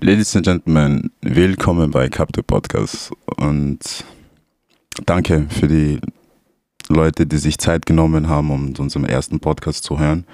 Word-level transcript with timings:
Ladies 0.00 0.34
and 0.34 0.46
Gentlemen, 0.46 1.10
willkommen 1.20 1.90
bei 1.90 2.08
Capto 2.08 2.42
Podcast 2.42 3.12
und 3.36 3.78
danke 5.04 5.46
für 5.50 5.68
die 5.68 6.00
Leute, 6.88 7.26
die 7.26 7.36
sich 7.36 7.58
Zeit 7.58 7.84
genommen 7.84 8.26
haben, 8.26 8.50
um 8.50 8.72
unseren 8.78 9.04
ersten 9.04 9.38
Podcast 9.38 9.84
zu 9.84 10.00
hören. 10.00 10.24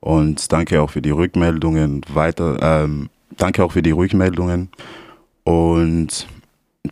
Und 0.00 0.50
danke 0.50 0.82
auch 0.82 0.90
für 0.90 1.00
die 1.00 1.10
Rückmeldungen. 1.10 2.00
Weiter, 2.12 2.58
ähm, 2.60 3.08
danke 3.36 3.62
auch 3.62 3.70
für 3.70 3.82
die 3.82 3.92
Rückmeldungen. 3.92 4.68
Und 5.44 6.26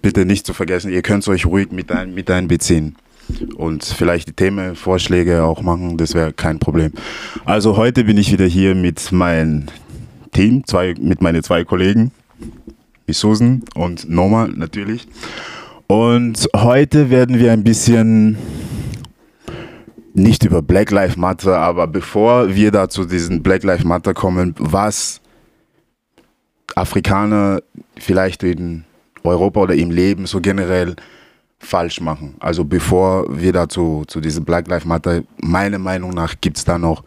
bitte 0.00 0.25
nicht 0.25 0.46
zu 0.46 0.54
vergessen, 0.54 0.93
ihr 0.93 1.02
könnt 1.02 1.27
euch 1.27 1.45
ruhig 1.45 1.72
mit, 1.72 1.91
ein, 1.91 2.14
mit 2.14 2.30
einbeziehen 2.30 2.95
und 3.57 3.84
vielleicht 3.84 4.29
die 4.29 4.32
Themenvorschläge 4.32 5.43
auch 5.43 5.61
machen. 5.61 5.96
Das 5.96 6.14
wäre 6.14 6.32
kein 6.32 6.61
Problem. 6.61 6.93
Also 7.45 7.77
heute 7.77 8.04
bin 8.04 8.16
ich 8.16 8.30
wieder 8.30 8.46
hier 8.46 8.77
mit 8.77 9.11
meinen 9.11 9.72
Team, 10.32 10.64
zwei, 10.66 10.94
mit 11.00 11.20
meinen 11.20 11.42
zwei 11.42 11.64
Kollegen, 11.64 12.12
mit 13.06 13.16
Susan 13.16 13.62
und 13.74 14.09
Norma 14.09 14.48
natürlich. 14.48 15.06
Und 15.86 16.48
heute 16.55 17.10
werden 17.10 17.38
wir 17.38 17.52
ein 17.52 17.64
bisschen 17.64 18.36
nicht 20.14 20.45
über 20.45 20.62
Black 20.62 20.91
Lives 20.91 21.16
Matter, 21.16 21.58
aber 21.58 21.86
bevor 21.86 22.55
wir 22.55 22.70
da 22.70 22.88
zu 22.88 23.05
diesem 23.05 23.42
Black 23.42 23.64
Lives 23.64 23.84
Matter 23.84 24.14
kommen, 24.14 24.55
was 24.58 25.20
Afrikaner 26.74 27.60
vielleicht 27.97 28.42
in 28.42 28.84
Europa 29.24 29.60
oder 29.60 29.74
im 29.74 29.91
Leben 29.91 30.27
so 30.27 30.41
generell 30.41 30.97
falsch 31.58 32.00
machen. 32.00 32.34
Also 32.41 32.64
bevor 32.64 33.27
wir 33.28 33.52
dazu 33.52 34.05
zu 34.06 34.20
diesem 34.20 34.44
Black 34.44 34.66
Lives 34.69 34.84
Matter, 34.86 35.22
meiner 35.38 35.78
Meinung 35.78 36.10
nach 36.10 36.34
gibt 36.41 36.56
es 36.56 36.64
da 36.64 36.78
noch 36.78 37.05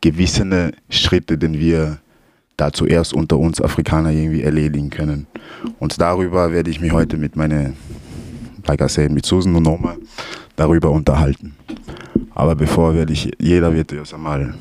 gewisse 0.00 0.72
Schritte, 0.88 1.36
die 1.36 1.60
wir 1.60 1.98
da 2.60 2.72
zuerst 2.72 3.14
unter 3.14 3.38
uns 3.38 3.60
Afrikaner 3.60 4.10
irgendwie 4.10 4.42
erledigen 4.42 4.90
können. 4.90 5.26
Und 5.78 5.98
darüber 6.00 6.52
werde 6.52 6.70
ich 6.70 6.80
mich 6.80 6.92
heute 6.92 7.16
mit 7.16 7.34
meiner, 7.34 7.72
like 8.66 8.82
I 8.82 8.88
said, 8.88 9.10
mit 9.10 9.24
Susan 9.24 9.56
und 9.56 9.62
Norma 9.62 9.96
darüber 10.56 10.90
unterhalten. 10.90 11.56
Aber 12.34 12.54
bevor 12.54 12.94
werde 12.94 13.14
ich, 13.14 13.30
jeder 13.38 13.74
wird 13.74 13.92
erst 13.92 14.12
einmal 14.12 14.54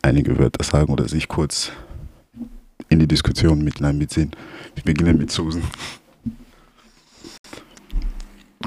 einige 0.00 0.38
Wörter 0.38 0.62
sagen 0.62 0.92
oder 0.92 1.08
sich 1.08 1.26
kurz 1.26 1.72
in 2.88 3.00
die 3.00 3.08
Diskussion 3.08 3.64
mit 3.64 3.82
einbeziehen. 3.82 4.30
Wir 4.76 4.84
beginnen 4.84 5.18
mit 5.18 5.32
Susan. 5.32 5.62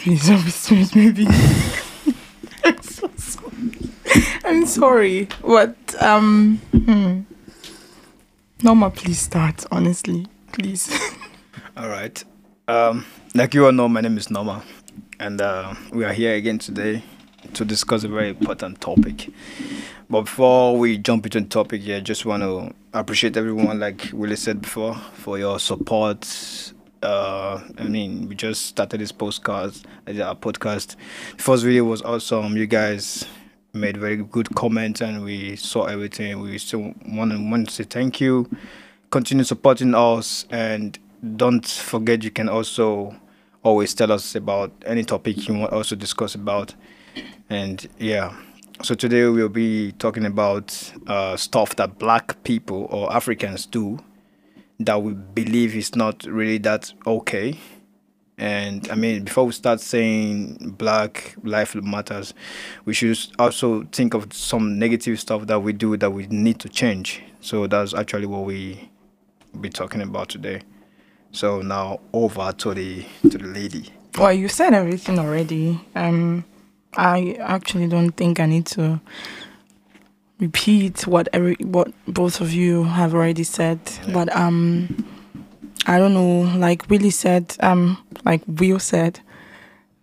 Wieso 0.04 0.36
bist 0.38 0.70
du 0.70 0.76
mit 0.76 0.96
mir 0.96 1.16
wie? 1.16 1.28
I'm 2.64 2.82
so 2.82 3.10
sorry. 3.16 3.70
I'm 4.44 4.66
sorry. 4.66 5.28
What, 5.42 5.76
um, 6.02 6.60
hmm. 6.72 7.22
Norma, 8.64 8.90
please 8.90 9.20
start, 9.20 9.66
honestly. 9.72 10.26
Please. 10.54 10.90
All 11.78 11.90
right. 11.90 12.24
Um, 12.70 13.06
like 13.36 13.54
you 13.54 13.66
all 13.66 13.74
know, 13.74 13.90
my 13.90 14.00
name 14.00 14.18
is 14.18 14.32
Norma, 14.32 14.64
and 15.20 15.42
uh, 15.42 15.74
we 15.92 16.06
are 16.06 16.14
here 16.14 16.36
again 16.36 16.60
today 16.60 17.04
to 17.56 17.66
discuss 17.66 18.06
a 18.06 18.08
very 18.08 18.30
important 18.30 18.80
topic. 18.80 19.30
But 20.10 20.22
before 20.22 20.78
we 20.78 20.98
jump 20.98 21.26
into 21.26 21.42
the 21.42 21.46
topic, 21.46 21.82
yeah, 21.84 22.00
just 22.00 22.26
want 22.26 22.44
to 22.44 22.74
appreciate 22.98 23.36
everyone, 23.36 23.82
like 23.82 24.10
Willie 24.14 24.38
said 24.38 24.62
before, 24.62 24.96
for 24.96 25.38
your 25.38 25.60
support. 25.60 26.26
Uh, 27.02 27.60
I 27.78 27.84
mean, 27.84 28.30
we 28.30 28.36
just 28.36 28.68
started 28.68 29.02
this 29.02 29.12
podcast, 29.12 29.84
uh, 30.08 30.24
our 30.24 30.36
podcast. 30.36 30.96
The 31.36 31.44
first 31.44 31.66
video 31.66 31.84
was 31.84 32.02
awesome. 32.02 32.56
You 32.56 32.68
guys 32.68 33.26
made 33.76 33.98
very 33.98 34.18
good 34.18 34.54
comments 34.54 35.02
and 35.02 35.24
we 35.24 35.56
saw 35.56 35.86
everything. 35.86 36.40
We 36.40 36.60
still 36.60 36.94
want 37.08 37.32
to, 37.32 37.50
want 37.50 37.70
to 37.70 37.74
say 37.74 37.84
thank 37.84 38.22
you. 38.22 38.48
Continue 39.10 39.44
supporting 39.44 39.96
us 39.96 40.46
and 40.52 41.00
don't 41.38 41.66
forget 41.66 42.24
you 42.24 42.30
can 42.30 42.50
also 42.50 43.16
always 43.64 43.96
tell 43.96 44.12
us 44.12 44.36
about 44.36 44.72
any 44.86 45.04
topic 45.04 45.48
you 45.48 45.56
want 45.56 45.74
also 45.74 45.96
discuss 45.96 46.36
about. 46.36 46.76
And 47.50 47.88
yeah, 47.98 48.36
so 48.84 48.94
today 48.94 49.26
we'll 49.26 49.50
be 49.50 49.94
talking 49.94 50.26
about 50.26 50.94
uh, 51.08 51.36
stuff 51.36 51.76
that 51.78 51.98
black 51.98 52.44
people 52.44 52.88
or 52.92 53.12
Africans 53.12 53.66
do 53.66 53.98
that 54.82 55.02
we 55.02 55.14
believe 55.14 55.76
is 55.76 55.96
not 55.96 56.24
really 56.26 56.60
that 56.60 56.94
okay 57.08 57.58
and 58.38 58.90
I 58.90 58.96
mean, 58.96 59.26
before 59.26 59.46
we 59.46 59.52
start 59.52 59.80
saying 59.80 60.76
Black 60.78 61.36
Life 61.44 61.76
Matters, 61.76 62.34
we 62.86 62.94
should 62.94 63.18
also 63.38 63.84
think 63.92 64.14
of 64.14 64.34
some 64.34 64.80
negative 64.80 65.20
stuff 65.20 65.46
that 65.48 65.60
we 65.60 65.74
do 65.74 65.96
that 65.98 66.12
we 66.12 66.28
need 66.28 66.60
to 66.60 66.70
change. 66.70 67.22
So 67.42 67.68
that's 67.68 67.94
actually 67.94 68.26
what 68.26 68.46
we 68.46 68.90
be 69.62 69.70
talking 69.70 70.02
about 70.02 70.30
today. 70.30 70.62
So 71.32 71.62
now 71.62 72.00
over 72.12 72.52
to 72.52 72.74
the 72.74 73.06
to 73.24 73.38
the 73.38 73.48
lady. 73.48 73.90
Well, 74.18 74.34
you 74.34 74.48
said 74.48 74.74
everything 74.74 75.20
already. 75.20 75.80
Um, 75.96 76.46
I 76.96 77.38
actually 77.40 77.88
don't 77.88 78.12
think 78.12 78.40
I 78.40 78.46
need 78.46 78.66
to 78.68 79.00
repeat 80.40 81.08
what 81.08 81.28
every 81.34 81.56
what 81.62 81.92
both 82.08 82.42
of 82.42 82.52
you 82.52 82.84
have 82.84 83.14
already 83.14 83.44
said. 83.44 83.80
Yeah. 84.08 84.14
But 84.14 84.36
um 84.36 85.06
I 85.86 86.00
don't 86.00 86.14
know, 86.14 86.42
like 86.58 86.90
Willie 86.90 87.10
said, 87.10 87.56
um, 87.60 87.98
like 88.26 88.42
Will 88.48 88.80
said, 88.80 89.20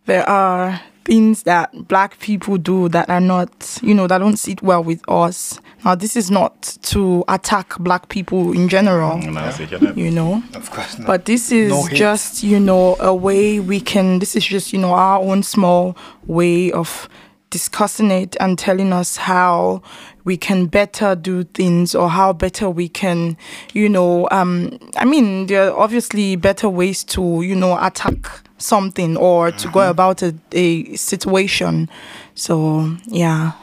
there 0.06 0.28
are 0.28 0.81
things 1.04 1.44
that 1.44 1.88
black 1.88 2.19
people 2.20 2.58
do 2.58 2.88
that 2.91 3.08
are 3.08 3.20
not, 3.20 3.78
you 3.82 3.94
know, 3.94 4.06
that 4.06 4.19
don't 4.19 4.36
sit 4.38 4.62
well 4.62 4.84
with 4.84 5.00
us. 5.08 5.58
Now, 5.84 5.94
this 5.94 6.14
is 6.16 6.31
not 6.31 6.76
to 6.82 7.25
attack 7.28 7.78
black 7.78 8.08
people 8.10 8.53
in 8.53 8.69
general, 8.69 9.19
no, 9.19 9.50
you 9.97 10.10
know, 10.10 10.42
of 10.54 10.70
course 10.70 10.98
not. 10.98 11.06
but 11.06 11.25
this 11.25 11.50
is 11.50 11.70
no 11.70 11.88
just, 11.88 12.42
you 12.42 12.60
know, 12.60 12.97
a 13.00 13.14
way 13.14 13.60
we 13.60 13.81
can, 13.81 14.19
this 14.19 14.37
is 14.37 14.44
just, 14.44 14.72
you 14.72 14.78
know, 14.78 14.92
our 14.92 15.19
own 15.20 15.42
small 15.42 15.97
way 16.26 16.70
of 16.70 17.08
discussing 17.48 18.10
it 18.10 18.37
and 18.38 18.58
telling 18.58 18.92
us 18.92 19.16
how 19.16 19.82
we 20.30 20.36
can 20.36 20.66
better 20.66 21.16
do 21.16 21.42
things 21.42 21.92
or 21.92 22.08
how 22.08 22.32
better 22.32 22.70
we 22.70 22.88
can, 22.88 23.36
you 23.72 23.88
know, 23.88 24.28
um, 24.30 24.78
I 24.96 25.04
mean, 25.04 25.46
there 25.46 25.64
are 25.68 25.76
obviously 25.76 26.36
better 26.36 26.68
ways 26.68 27.02
to, 27.14 27.42
you 27.42 27.56
know, 27.56 27.76
attack 27.84 28.28
something 28.58 29.16
or 29.16 29.50
to 29.50 29.66
go 29.70 29.80
mm-hmm. 29.80 29.90
about 29.90 30.22
a, 30.22 30.32
a 30.52 30.94
situation. 30.94 31.90
So, 32.36 32.96
yeah. 33.06 33.54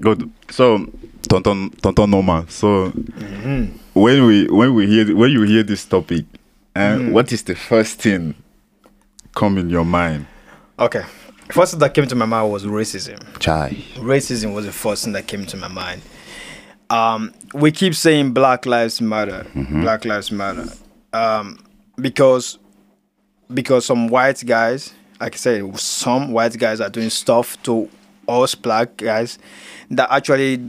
Good. 0.00 0.30
So, 0.48 0.86
Tonton, 1.28 1.68
Tonton 1.82 2.10
Noma. 2.10 2.46
So, 2.48 2.88
mm-hmm. 2.88 3.76
when 3.92 4.24
we 4.24 4.48
when 4.48 4.72
we 4.72 4.86
hear 4.86 5.14
when 5.14 5.30
you 5.32 5.42
hear 5.42 5.62
this 5.62 5.84
topic, 5.84 6.24
uh, 6.74 6.96
mm. 6.96 7.12
what 7.12 7.30
is 7.30 7.42
the 7.42 7.54
first 7.54 8.00
thing 8.00 8.34
come 9.34 9.58
in 9.58 9.68
your 9.68 9.84
mind? 9.84 10.24
Okay. 10.78 11.04
First 11.52 11.72
thing 11.72 11.80
that 11.80 11.94
came 11.94 12.06
to 12.06 12.14
my 12.14 12.26
mind 12.26 12.50
was 12.50 12.64
racism. 12.64 13.38
Chai. 13.38 13.76
Racism 13.94 14.54
was 14.54 14.66
the 14.66 14.72
first 14.72 15.04
thing 15.04 15.12
that 15.14 15.26
came 15.26 15.46
to 15.46 15.56
my 15.56 15.68
mind. 15.68 16.02
Um, 16.90 17.32
we 17.54 17.70
keep 17.70 17.94
saying 17.94 18.32
Black 18.32 18.66
Lives 18.66 19.00
Matter, 19.00 19.46
mm-hmm. 19.54 19.82
Black 19.82 20.04
Lives 20.04 20.32
Matter, 20.32 20.66
um, 21.12 21.58
because 21.96 22.58
because 23.52 23.84
some 23.86 24.08
white 24.08 24.42
guys, 24.44 24.92
like 25.20 25.34
I 25.34 25.36
said, 25.36 25.78
some 25.78 26.32
white 26.32 26.56
guys 26.58 26.80
are 26.80 26.90
doing 26.90 27.10
stuff 27.10 27.60
to 27.64 27.88
us 28.28 28.54
black 28.54 28.96
guys 28.96 29.38
that 29.90 30.08
actually 30.10 30.60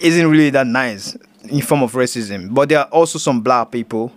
isn't 0.00 0.30
really 0.30 0.50
that 0.50 0.66
nice 0.66 1.16
in 1.44 1.60
form 1.60 1.82
of 1.82 1.92
racism. 1.92 2.52
But 2.52 2.68
there 2.68 2.80
are 2.80 2.86
also 2.86 3.18
some 3.18 3.40
black 3.40 3.70
people 3.70 4.12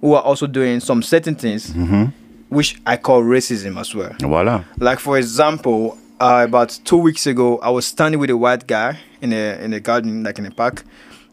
who 0.00 0.14
are 0.14 0.22
also 0.22 0.46
doing 0.46 0.80
some 0.80 1.02
certain 1.02 1.34
things. 1.34 1.70
Mm-hmm 1.70 2.23
which 2.54 2.80
I 2.86 2.96
call 2.96 3.22
racism 3.22 3.78
as 3.78 3.94
well. 3.94 4.14
Voila. 4.20 4.64
Like 4.78 5.00
for 5.00 5.18
example, 5.18 5.98
uh, 6.20 6.44
about 6.48 6.78
two 6.84 6.96
weeks 6.96 7.26
ago, 7.26 7.58
I 7.58 7.70
was 7.70 7.86
standing 7.86 8.20
with 8.20 8.30
a 8.30 8.36
white 8.36 8.66
guy 8.66 8.98
in 9.20 9.32
a 9.32 9.58
in 9.64 9.72
a 9.72 9.80
garden, 9.80 10.22
like 10.22 10.38
in 10.38 10.46
a 10.46 10.50
park. 10.50 10.84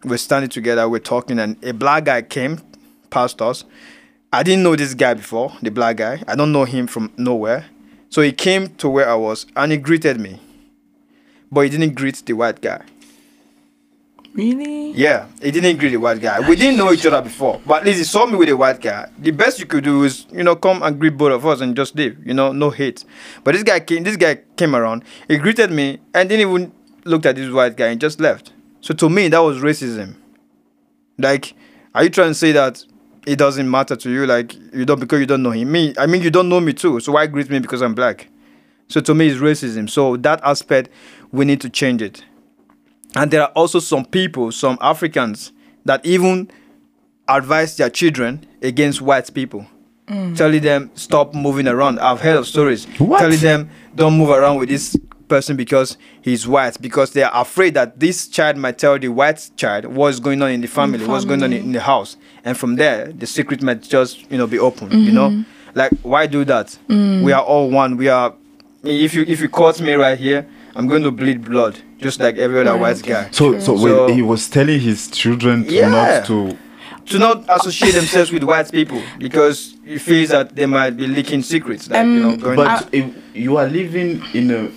We're 0.04 0.18
standing 0.18 0.50
together, 0.50 0.90
we're 0.90 1.00
talking, 1.00 1.38
and 1.40 1.64
a 1.64 1.74
black 1.74 2.06
guy 2.06 2.24
came 2.24 2.60
past 3.12 3.42
us. 3.42 3.64
I 4.34 4.44
didn't 4.44 4.64
know 4.64 4.76
this 4.76 4.94
guy 4.96 5.14
before, 5.14 5.54
the 5.62 5.70
black 5.70 5.98
guy. 5.98 6.24
I 6.28 6.36
don't 6.36 6.52
know 6.52 6.64
him 6.66 6.88
from 6.88 7.12
nowhere. 7.18 7.66
So 8.10 8.22
he 8.22 8.32
came 8.32 8.70
to 8.76 8.90
where 8.90 9.08
I 9.10 9.16
was 9.16 9.46
and 9.56 9.72
he 9.72 9.78
greeted 9.78 10.20
me. 10.20 10.40
But 11.52 11.62
he 11.62 11.70
didn't 11.70 11.96
greet 11.96 12.16
the 12.26 12.34
white 12.34 12.62
guy. 12.62 12.82
Really? 14.34 14.92
Yeah, 14.94 15.28
he 15.42 15.52
didn't 15.52 15.78
greet 15.78 15.90
the 15.90 15.98
white 15.98 16.22
guy. 16.22 16.40
We 16.48 16.56
didn't 16.56 16.78
know 16.78 16.92
each 16.94 17.06
other 17.06 17.22
before, 17.22 17.60
but 17.66 17.82
at 17.82 17.86
least 17.86 17.98
he 17.98 18.04
saw 18.06 18.26
me 18.26 18.38
with 18.38 18.48
a 18.48 18.56
white 18.56 18.80
guy. 18.80 19.10
The 19.20 19.32
best 19.32 19.60
you 19.60 19.66
could 19.66 19.84
do 19.84 20.04
is, 20.04 20.26
you 20.32 20.44
know, 20.44 20.56
come 20.56 20.82
and 20.84 20.98
greet 20.98 21.18
both 21.18 21.34
of 21.34 21.46
us 21.46 21.60
and 21.60 21.76
just 21.76 21.96
leave. 21.96 22.18
You 22.26 22.34
know, 22.34 22.54
no 22.54 22.70
hate. 22.70 23.04
But 23.44 23.56
this 23.56 23.64
guy 23.64 23.82
came. 23.82 24.04
This 24.04 24.16
guy 24.16 24.40
came 24.56 24.74
around. 24.74 25.04
He 25.28 25.38
greeted 25.38 25.72
me 25.72 26.00
and 26.14 26.30
didn't 26.30 26.50
even 26.50 26.72
looked 27.04 27.26
at 27.26 27.36
this 27.36 27.52
white 27.52 27.76
guy 27.76 27.88
and 27.88 28.00
just 28.00 28.22
left. 28.22 28.54
So 28.80 28.94
to 28.94 29.10
me, 29.10 29.28
that 29.28 29.40
was 29.40 29.58
racism. 29.58 30.16
Like, 31.18 31.54
are 31.94 32.04
you 32.06 32.10
trying 32.10 32.30
to 32.30 32.36
say 32.36 32.54
that 32.54 32.86
it 33.28 33.36
doesn't 33.38 33.70
matter 33.70 33.98
to 33.98 34.10
you? 34.10 34.26
Like, 34.26 34.56
you 34.74 34.86
don't 34.86 35.00
because 35.00 35.20
you 35.20 35.26
don't 35.26 35.44
know 35.44 35.52
him. 35.52 35.72
Me, 35.72 35.94
I 35.98 36.06
mean, 36.06 36.22
you 36.22 36.32
don't 36.32 36.48
know 36.48 36.62
me 36.62 36.72
too. 36.72 37.02
So 37.02 37.12
why 37.12 37.28
greet 37.28 37.50
me 37.50 37.60
because 37.60 37.82
I'm 37.82 37.94
black? 37.94 38.30
So 38.88 39.02
to 39.02 39.14
me, 39.14 39.28
it's 39.28 39.42
racism. 39.42 39.90
So 39.90 40.16
that 40.18 40.40
aspect, 40.44 40.90
we 41.32 41.44
need 41.44 41.60
to 41.62 41.70
change 41.70 42.02
it. 42.02 42.24
And 43.16 43.32
there 43.32 43.42
are 43.42 43.52
also 43.56 43.80
some 43.80 44.06
people, 44.06 44.52
some 44.52 44.78
Africans, 44.82 45.52
that 45.86 46.06
even 46.06 46.50
advise 47.28 47.78
their 47.78 47.90
children 47.90 48.46
against 48.62 49.02
white 49.02 49.34
people. 49.34 49.66
Mm. 50.08 50.36
Telling 50.36 50.62
them 50.62 50.92
stop 50.96 51.34
moving 51.34 51.68
around. 51.68 52.00
I've 52.00 52.20
heard 52.20 52.36
of 52.36 52.48
stories 52.48 52.86
What? 52.98 53.20
telling 53.20 53.40
them 53.40 53.70
don't 53.96 54.18
move 54.18 54.30
around 54.30 54.58
with 54.58 54.68
this 54.70 54.96
person 55.30 55.56
because 55.56 55.98
he's 56.22 56.46
white 56.46 56.82
because 56.82 57.14
they 57.14 57.24
are 57.24 57.32
afraid 57.34 57.74
that 57.76 57.98
this 57.98 58.28
child 58.28 58.58
might 58.58 58.78
tell 58.78 59.00
the 59.00 59.08
white 59.08 59.50
child 59.56 59.86
what's 59.86 60.20
going 60.20 60.42
on 60.42 60.52
in 60.52 60.60
the 60.60 60.68
family, 60.68 61.06
what's 61.06 61.24
going 61.24 61.42
on 61.42 61.54
in, 61.54 61.64
in 61.64 61.72
the 61.72 61.80
house, 61.80 62.18
and 62.44 62.58
from 62.58 62.76
there 62.76 63.14
the 63.14 63.26
secret 63.26 63.62
might 63.62 63.82
just 63.82 64.30
you 64.30 64.38
know 64.38 64.48
be 64.48 64.60
open. 64.60 64.92
You 64.92 65.14
know, 65.14 65.30
mm-hmm. 65.30 65.44
like 65.74 65.94
why 66.02 66.28
do 66.28 66.44
that? 66.46 66.78
Mm. 66.90 67.24
We 67.24 67.32
are 67.32 67.42
all 67.42 67.70
one. 67.70 67.96
We 67.96 68.10
are. 68.10 68.36
If 68.84 69.14
you 69.14 69.24
if 69.26 69.40
you 69.40 69.48
caught 69.48 69.80
me 69.80 69.94
right 69.94 70.18
here, 70.20 70.46
I'm 70.76 70.88
going 70.88 71.04
to 71.04 71.12
bleed 71.12 71.44
blood 71.44 71.78
just 72.00 72.20
like 72.20 72.38
every 72.38 72.62
other 72.62 72.78
white 72.78 73.02
guy. 73.04 73.28
So, 73.32 73.60
so, 73.60 73.78
So- 73.78 74.06
wait, 74.08 74.16
he 74.16 74.22
was 74.22 74.50
telling 74.50 74.80
his 74.80 75.08
children 75.10 75.66
to 75.66 75.74
Yeah. 75.74 75.90
not 75.90 76.26
to. 76.28 76.58
to 77.08 77.18
not 77.20 77.44
associate 77.50 77.94
themselves 77.94 78.32
with 78.32 78.44
white 78.44 78.72
people 78.72 79.02
because 79.18 79.76
he 79.84 79.98
feels 79.98 80.30
that 80.30 80.56
they 80.56 80.66
might 80.68 80.92
be 80.96 81.08
leaking 81.08 81.42
secrets. 81.42 81.90
Like, 81.90 82.06
you 82.06 82.20
know, 82.22 82.38
going 82.38 82.56
But 82.56 82.88
if 82.94 83.06
you 83.34 83.58
are 83.58 83.68
living 83.68 84.22
in 84.34 84.52
a. 84.52 84.70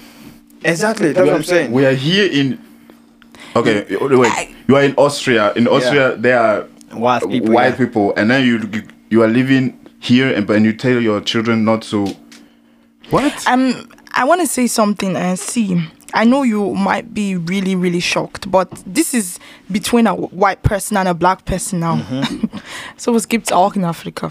exactly, 0.66 1.12
that's 1.12 1.26
what 1.26 1.36
I'm 1.36 1.42
saying. 1.44 1.70
We 1.70 1.84
are 1.86 1.92
here 1.94 2.26
in. 2.32 2.58
Okay, 3.54 3.84
wait. 4.00 4.32
You 4.66 4.76
are 4.76 4.82
in 4.82 4.94
Austria. 4.96 5.52
In 5.54 5.68
Austria, 5.68 6.16
there 6.16 6.40
are 6.40 6.66
White 6.92 7.28
people, 7.28 7.54
white 7.54 7.70
yeah. 7.70 7.76
people, 7.76 8.14
and 8.16 8.30
then 8.30 8.44
you 8.44 8.58
you- 8.72 8.88
you 9.10 9.22
are 9.22 9.28
living 9.28 9.74
here, 10.00 10.32
and 10.34 10.48
and 10.50 10.64
you 10.64 10.72
tell 10.72 10.98
your 11.00 11.20
children 11.20 11.64
not 11.64 11.82
to. 11.90 12.08
What? 13.10 13.32
Um, 13.46 13.86
I 14.16 14.24
want 14.24 14.40
to 14.40 14.46
say 14.46 14.66
something 14.66 15.16
and 15.16 15.38
see. 15.38 15.80
I 16.14 16.24
know 16.24 16.44
you 16.44 16.74
might 16.74 17.12
be 17.12 17.36
really, 17.36 17.74
really 17.74 17.98
shocked, 17.98 18.48
but 18.48 18.70
this 18.86 19.12
is 19.14 19.40
between 19.70 20.06
a 20.06 20.14
white 20.14 20.62
person 20.62 20.96
and 20.96 21.08
a 21.08 21.14
black 21.14 21.44
person 21.44 21.80
now. 21.80 21.96
Mm-hmm. 21.96 22.56
so 22.96 23.14
es 23.16 23.26
gibt's 23.26 23.50
auch 23.50 23.74
in 23.74 23.84
Africa. 23.84 24.30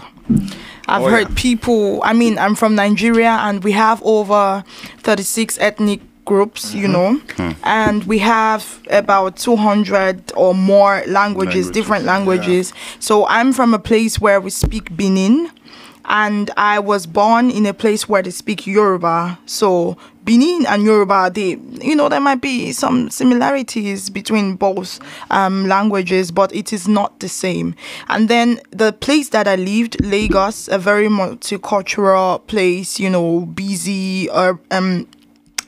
I've 0.88 1.02
Oh, 1.02 1.08
heard 1.10 1.28
yeah. 1.28 1.34
people. 1.36 2.00
I 2.02 2.14
mean, 2.14 2.38
I'm 2.38 2.54
from 2.54 2.74
Nigeria, 2.74 3.38
and 3.42 3.62
we 3.62 3.72
have 3.72 4.02
over 4.02 4.64
36 5.02 5.58
ethnic 5.58 6.00
groups, 6.24 6.74
you 6.74 6.88
mm-hmm. 6.88 6.92
know, 6.92 7.20
hmm. 7.36 7.50
and 7.64 8.04
we 8.04 8.18
have 8.20 8.80
about 8.88 9.36
200 9.36 10.32
or 10.34 10.54
more 10.54 11.02
languages, 11.06 11.12
Languages, 11.66 11.70
different 11.70 12.04
languages. 12.06 12.72
So 12.98 13.26
I'm 13.26 13.52
from 13.52 13.74
a 13.74 13.78
place 13.78 14.18
where 14.18 14.40
we 14.40 14.48
speak 14.48 14.96
Benin 14.96 15.50
and 16.06 16.50
I 16.56 16.78
was 16.78 17.06
born 17.06 17.50
in 17.50 17.66
a 17.66 17.74
place 17.74 18.08
where 18.08 18.22
they 18.22 18.30
speak 18.30 18.66
Yoruba. 18.66 19.38
So 19.46 19.96
Benin 20.24 20.64
and 20.66 20.82
Yoruba, 20.82 21.30
they, 21.32 21.56
you 21.82 21.94
know, 21.94 22.08
there 22.08 22.20
might 22.20 22.40
be 22.40 22.72
some 22.72 23.10
similarities 23.10 24.10
between 24.10 24.56
both 24.56 24.98
um, 25.30 25.66
languages, 25.66 26.30
but 26.30 26.54
it 26.54 26.72
is 26.72 26.88
not 26.88 27.20
the 27.20 27.28
same. 27.28 27.74
And 28.08 28.28
then 28.28 28.60
the 28.70 28.92
place 28.92 29.30
that 29.30 29.46
I 29.46 29.56
lived, 29.56 30.02
Lagos, 30.04 30.68
a 30.68 30.78
very 30.78 31.08
multicultural 31.08 32.46
place, 32.46 32.98
you 32.98 33.10
know, 33.10 33.40
busy, 33.40 34.30
or 34.30 34.60
um, 34.70 35.06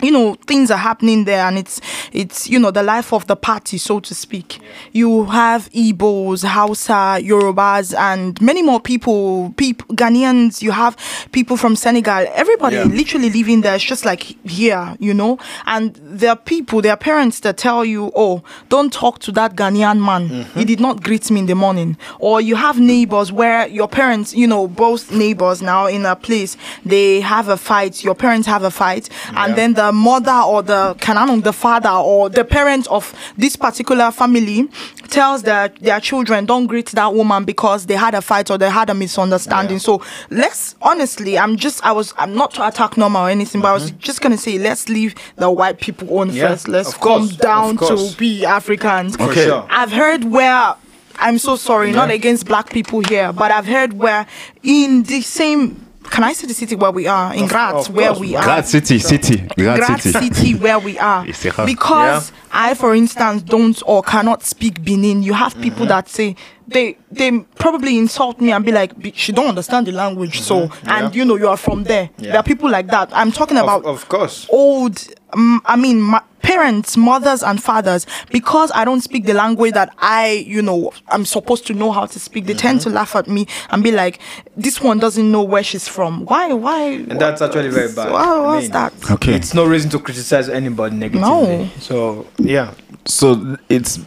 you 0.02 0.10
know 0.10 0.34
things 0.46 0.70
are 0.70 0.78
happening 0.78 1.24
there 1.24 1.44
and 1.46 1.58
it's 1.58 1.80
it's 2.12 2.48
you 2.48 2.58
know 2.58 2.70
the 2.70 2.82
life 2.82 3.12
of 3.12 3.26
the 3.26 3.36
party 3.36 3.78
so 3.78 4.00
to 4.00 4.14
speak. 4.14 4.60
You 4.92 5.24
have 5.26 5.70
Igbos, 5.70 6.44
Hausa, 6.44 7.18
Yorubas 7.22 7.96
and 7.96 8.40
many 8.40 8.62
more 8.62 8.80
people 8.80 9.52
people 9.56 9.94
Ghanaians. 9.94 10.62
You 10.62 10.72
have 10.72 10.96
people 11.32 11.56
from 11.56 11.76
Senegal. 11.76 12.26
Everybody 12.34 12.76
Yeah. 12.76 12.84
literally 12.84 13.30
living 13.30 13.62
there. 13.62 13.74
It's 13.74 13.84
just 13.84 14.04
like 14.04 14.22
here 14.48 14.96
you 14.98 15.14
know? 15.14 15.38
And 15.66 15.98
there 16.02 16.30
are 16.30 16.36
people 16.36 16.82
there 16.82 16.92
are 16.92 16.96
parents 16.96 17.40
that 17.40 17.56
tell 17.56 17.84
you 17.84 18.12
oh 18.14 18.42
don't 18.68 18.92
talk 18.92 19.18
to 19.20 19.32
that 19.32 19.56
Ghanaian 19.56 20.00
man. 20.04 20.28
He 20.28 20.34
mm-hmm. 20.42 20.62
did 20.64 20.80
not 20.80 21.02
greet 21.02 21.30
me 21.30 21.40
in 21.40 21.46
the 21.46 21.54
morning. 21.54 21.96
Or 22.18 22.40
you 22.40 22.56
have 22.56 22.78
neighbors 22.78 23.32
where 23.32 23.66
your 23.68 23.88
parents 23.88 24.34
you 24.34 24.46
know 24.46 24.68
both 24.68 25.10
neighbors 25.10 25.62
now 25.62 25.86
in 25.86 26.04
a 26.04 26.16
place 26.16 26.56
they 26.84 27.20
have 27.20 27.48
a 27.48 27.56
fight. 27.56 28.04
Your 28.04 28.14
parents 28.14 28.46
have 28.46 28.62
a 28.62 28.70
fight. 28.70 29.08
And 29.34 29.56
then 29.56 29.74
the 29.74 29.85
mother 29.92 30.40
or 30.46 30.62
the 30.62 30.94
kananung 30.98 31.42
the 31.42 31.52
father 31.52 31.90
or 31.90 32.28
the 32.28 32.44
parent 32.44 32.86
of 32.88 33.14
this 33.36 33.56
particular 33.56 34.10
family 34.10 34.68
tells 35.08 35.42
their 35.42 35.68
their 35.80 36.00
children 36.00 36.44
don't 36.46 36.66
greet 36.66 36.86
that 36.88 37.12
woman 37.14 37.44
because 37.44 37.86
they 37.86 37.94
had 37.94 38.14
a 38.14 38.20
fight 38.22 38.50
or 38.50 38.58
they 38.58 38.70
had 38.70 38.90
a 38.90 38.94
misunderstanding 38.94 39.78
so 39.78 40.02
let's 40.30 40.74
honestly 40.82 41.38
i'm 41.38 41.56
just 41.56 41.84
i 41.84 41.92
was 41.92 42.12
i'm 42.18 42.34
not 42.34 42.52
to 42.52 42.66
attack 42.66 42.96
normal 42.96 43.22
or 43.22 43.30
anything 43.30 43.60
but 43.60 43.68
i 43.68 43.72
was 43.74 43.90
mm-hmm. 43.90 44.00
just 44.00 44.20
gonna 44.20 44.36
say 44.36 44.58
let's 44.58 44.88
leave 44.88 45.14
the 45.36 45.50
white 45.50 45.80
people 45.80 46.18
on 46.18 46.30
Yeah, 46.30 46.48
first 46.48 46.68
let's 46.68 46.88
of 46.92 47.00
course, 47.00 47.28
come 47.30 47.36
down 47.38 47.70
of 47.70 47.76
course. 47.78 48.12
to 48.12 48.18
be 48.18 48.44
africans 48.44 49.16
Okay. 49.18 49.44
sure. 49.46 49.66
I've 49.70 49.92
heard 49.92 50.24
where 50.24 50.74
I'm 51.18 51.38
so 51.38 51.56
sorry, 51.56 51.92
not 51.92 52.10
against 52.10 52.44
black 52.46 52.68
people 52.70 53.00
here, 53.00 53.32
but 53.32 53.50
I've 53.50 53.66
heard 53.66 53.94
where 53.94 54.26
in 54.62 55.02
the 55.04 55.22
same 55.22 55.85
can 56.10 56.24
I 56.24 56.32
say 56.32 56.46
the 56.46 56.54
city 56.54 56.74
where 56.76 56.90
we 56.90 57.06
are 57.06 57.34
in 57.34 57.44
Of- 57.44 57.50
Graz, 57.50 57.88
of 57.88 57.94
where 57.94 58.08
course, 58.08 58.20
we 58.20 58.32
man. 58.32 58.36
are? 58.40 58.44
Graz 58.44 58.70
City, 58.70 58.98
City, 58.98 59.36
Graz, 59.56 59.78
Graz 59.78 60.02
City. 60.02 60.34
City 60.34 60.54
where 60.54 60.78
we 60.78 60.98
are. 60.98 61.26
It's 61.28 61.44
a- 61.44 61.64
Because 61.66 62.32
I, 62.52 62.74
for 62.74 62.94
instance, 62.94 63.42
don't 63.42 63.80
or 63.86 64.02
cannot 64.02 64.42
speak 64.44 64.82
Benin. 64.84 65.22
You 65.22 65.34
have 65.34 65.54
people 65.60 65.86
Mm-hmm. 65.86 65.88
that 65.88 66.08
say 66.08 66.36
they 66.68 66.96
they 67.12 67.38
probably 67.56 67.96
insult 67.98 68.40
me 68.40 68.50
and 68.52 68.64
be 68.64 68.72
like, 68.72 68.92
she 69.14 69.32
don't 69.32 69.46
understand 69.48 69.86
the 69.86 69.92
language. 69.92 70.40
So 70.40 70.62
and 70.62 70.70
Mm-hmm. 70.70 70.88
Yeah. 70.90 71.10
you 71.12 71.24
know 71.24 71.36
you 71.36 71.48
are 71.48 71.56
from 71.56 71.84
there. 71.84 72.10
Yeah. 72.18 72.30
There 72.32 72.36
are 72.40 72.42
people 72.42 72.68
like 72.70 72.88
that. 72.88 73.10
I'm 73.12 73.30
talking 73.32 73.56
about 73.56 73.84
Of, 73.84 74.02
of 74.02 74.08
course. 74.08 74.46
old 74.50 75.02
um, 75.32 75.60
i 75.66 75.74
mean 75.74 76.00
ma- 76.00 76.22
parents 76.40 76.96
mothers 76.96 77.42
and 77.42 77.60
fathers 77.60 78.06
because 78.30 78.70
i 78.76 78.84
don't 78.84 79.00
speak 79.00 79.24
the 79.26 79.34
language 79.34 79.74
that 79.74 79.92
i 79.98 80.44
you 80.46 80.62
know 80.62 80.92
i'm 81.08 81.24
supposed 81.24 81.66
to 81.66 81.74
know 81.74 81.90
how 81.90 82.06
to 82.06 82.20
speak 82.20 82.46
they 82.46 82.54
tend 82.54 82.78
Mm-hmm. 82.78 82.90
to 82.90 82.94
laugh 82.94 83.16
at 83.16 83.26
me 83.26 83.46
and 83.70 83.82
be 83.82 83.90
like 83.90 84.20
this 84.56 84.80
one 84.80 85.00
doesn't 85.00 85.28
know 85.32 85.42
where 85.42 85.64
she's 85.64 85.88
from 85.88 86.24
why 86.26 86.52
why 86.52 86.82
And 87.10 87.20
that's 87.20 87.42
actually 87.42 87.70
very 87.70 87.92
bad. 87.92 88.12
Why- 88.12 88.22
I 88.24 88.40
what's 88.40 88.62
mean, 88.62 88.70
that 88.72 88.92
Okay. 89.10 89.34
It's 89.34 89.52
no 89.52 89.64
reason 89.66 89.90
to 89.90 89.98
criticize 89.98 90.48
anybody 90.48 90.94
negatively. 90.94 91.28
No. 91.28 91.68
So 91.80 92.26
yeah. 92.38 92.72
So 93.04 93.56
it's 93.68 93.98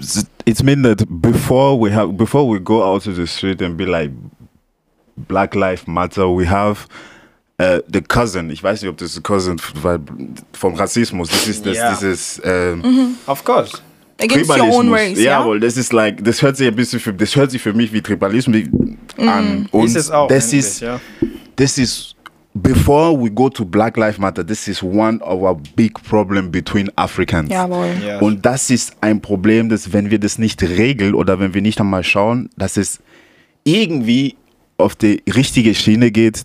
it's 0.50 0.64
mean 0.64 0.82
that 0.84 1.06
before 1.22 1.78
we 1.80 1.92
have 1.92 2.18
before 2.18 2.48
we 2.48 2.60
go 2.60 2.82
out 2.84 3.04
to 3.04 3.12
the 3.14 3.28
street 3.28 3.62
and 3.62 3.78
be 3.78 3.86
like 3.86 4.12
Black 5.28 5.54
Life 5.56 5.88
Matter, 5.88 6.28
we 6.30 6.46
have 6.48 6.88
uh, 7.60 7.80
the 7.88 8.02
cousin. 8.02 8.50
Ich 8.50 8.64
weiß 8.64 8.82
nicht, 8.82 8.90
ob 8.90 8.98
das 8.98 9.14
the 9.14 9.22
cousin 9.22 9.58
weil 9.82 10.00
vom 10.54 10.76
Rassismus. 10.76 11.30
This 11.30 11.48
is 11.48 11.62
this 11.62 11.78
Ja. 11.78 11.92
this 11.94 12.04
is 12.04 12.42
um, 12.46 13.16
Of 13.28 13.44
course. 13.44 13.82
against 14.22 14.50
your 14.50 14.72
own 14.74 14.90
race 14.92 15.18
yeah 15.18 15.40
Jawohl, 15.40 15.60
das 15.62 15.78
ist 15.78 15.94
like 15.94 16.24
das 16.24 16.42
hört 16.42 16.58
sich 16.58 16.68
ein 16.68 16.76
bisschen 16.76 17.00
für 17.00 17.14
das 17.14 17.36
hört 17.36 17.52
sich 17.52 17.62
für 17.62 17.74
mich 17.74 17.92
wie 17.94 18.02
Tribalismus 18.02 18.64
an. 19.18 19.68
Und 19.72 19.86
Ist 19.86 19.96
es 19.96 20.12
auch. 20.12 20.28
das 20.28 20.52
ist 20.54 20.82
ja. 20.82 21.00
this 21.56 21.78
is 21.78 22.16
before 22.54 23.14
we 23.16 23.30
go 23.30 23.50
to 23.50 23.64
Black 23.66 23.98
Lives 23.98 24.18
Matter, 24.18 24.44
this 24.46 24.68
is 24.68 24.82
one 24.84 25.22
of 25.22 25.42
our 25.44 25.56
big 25.76 25.94
problem 26.04 26.52
between 26.52 26.92
Africans. 26.96 27.50
Jawohl. 27.50 27.88
Ja. 28.06 28.20
Und 28.20 28.46
das 28.46 28.70
ist 28.70 28.96
ein 29.02 29.22
Problem, 29.22 29.70
dass 29.70 29.94
wenn 29.94 30.10
wir 30.10 30.20
das 30.20 30.38
nicht 30.38 30.62
regeln 30.64 31.14
oder 31.14 31.40
wenn 31.40 31.54
wir 31.54 31.62
nicht 31.62 31.80
einmal 31.80 32.04
schauen, 32.04 32.50
dass 32.58 32.78
es 32.78 33.00
irgendwie 33.64 34.36
auf 34.78 34.96
die 34.96 35.22
richtige 35.34 35.76
Schiene 35.76 36.12
geht, 36.12 36.44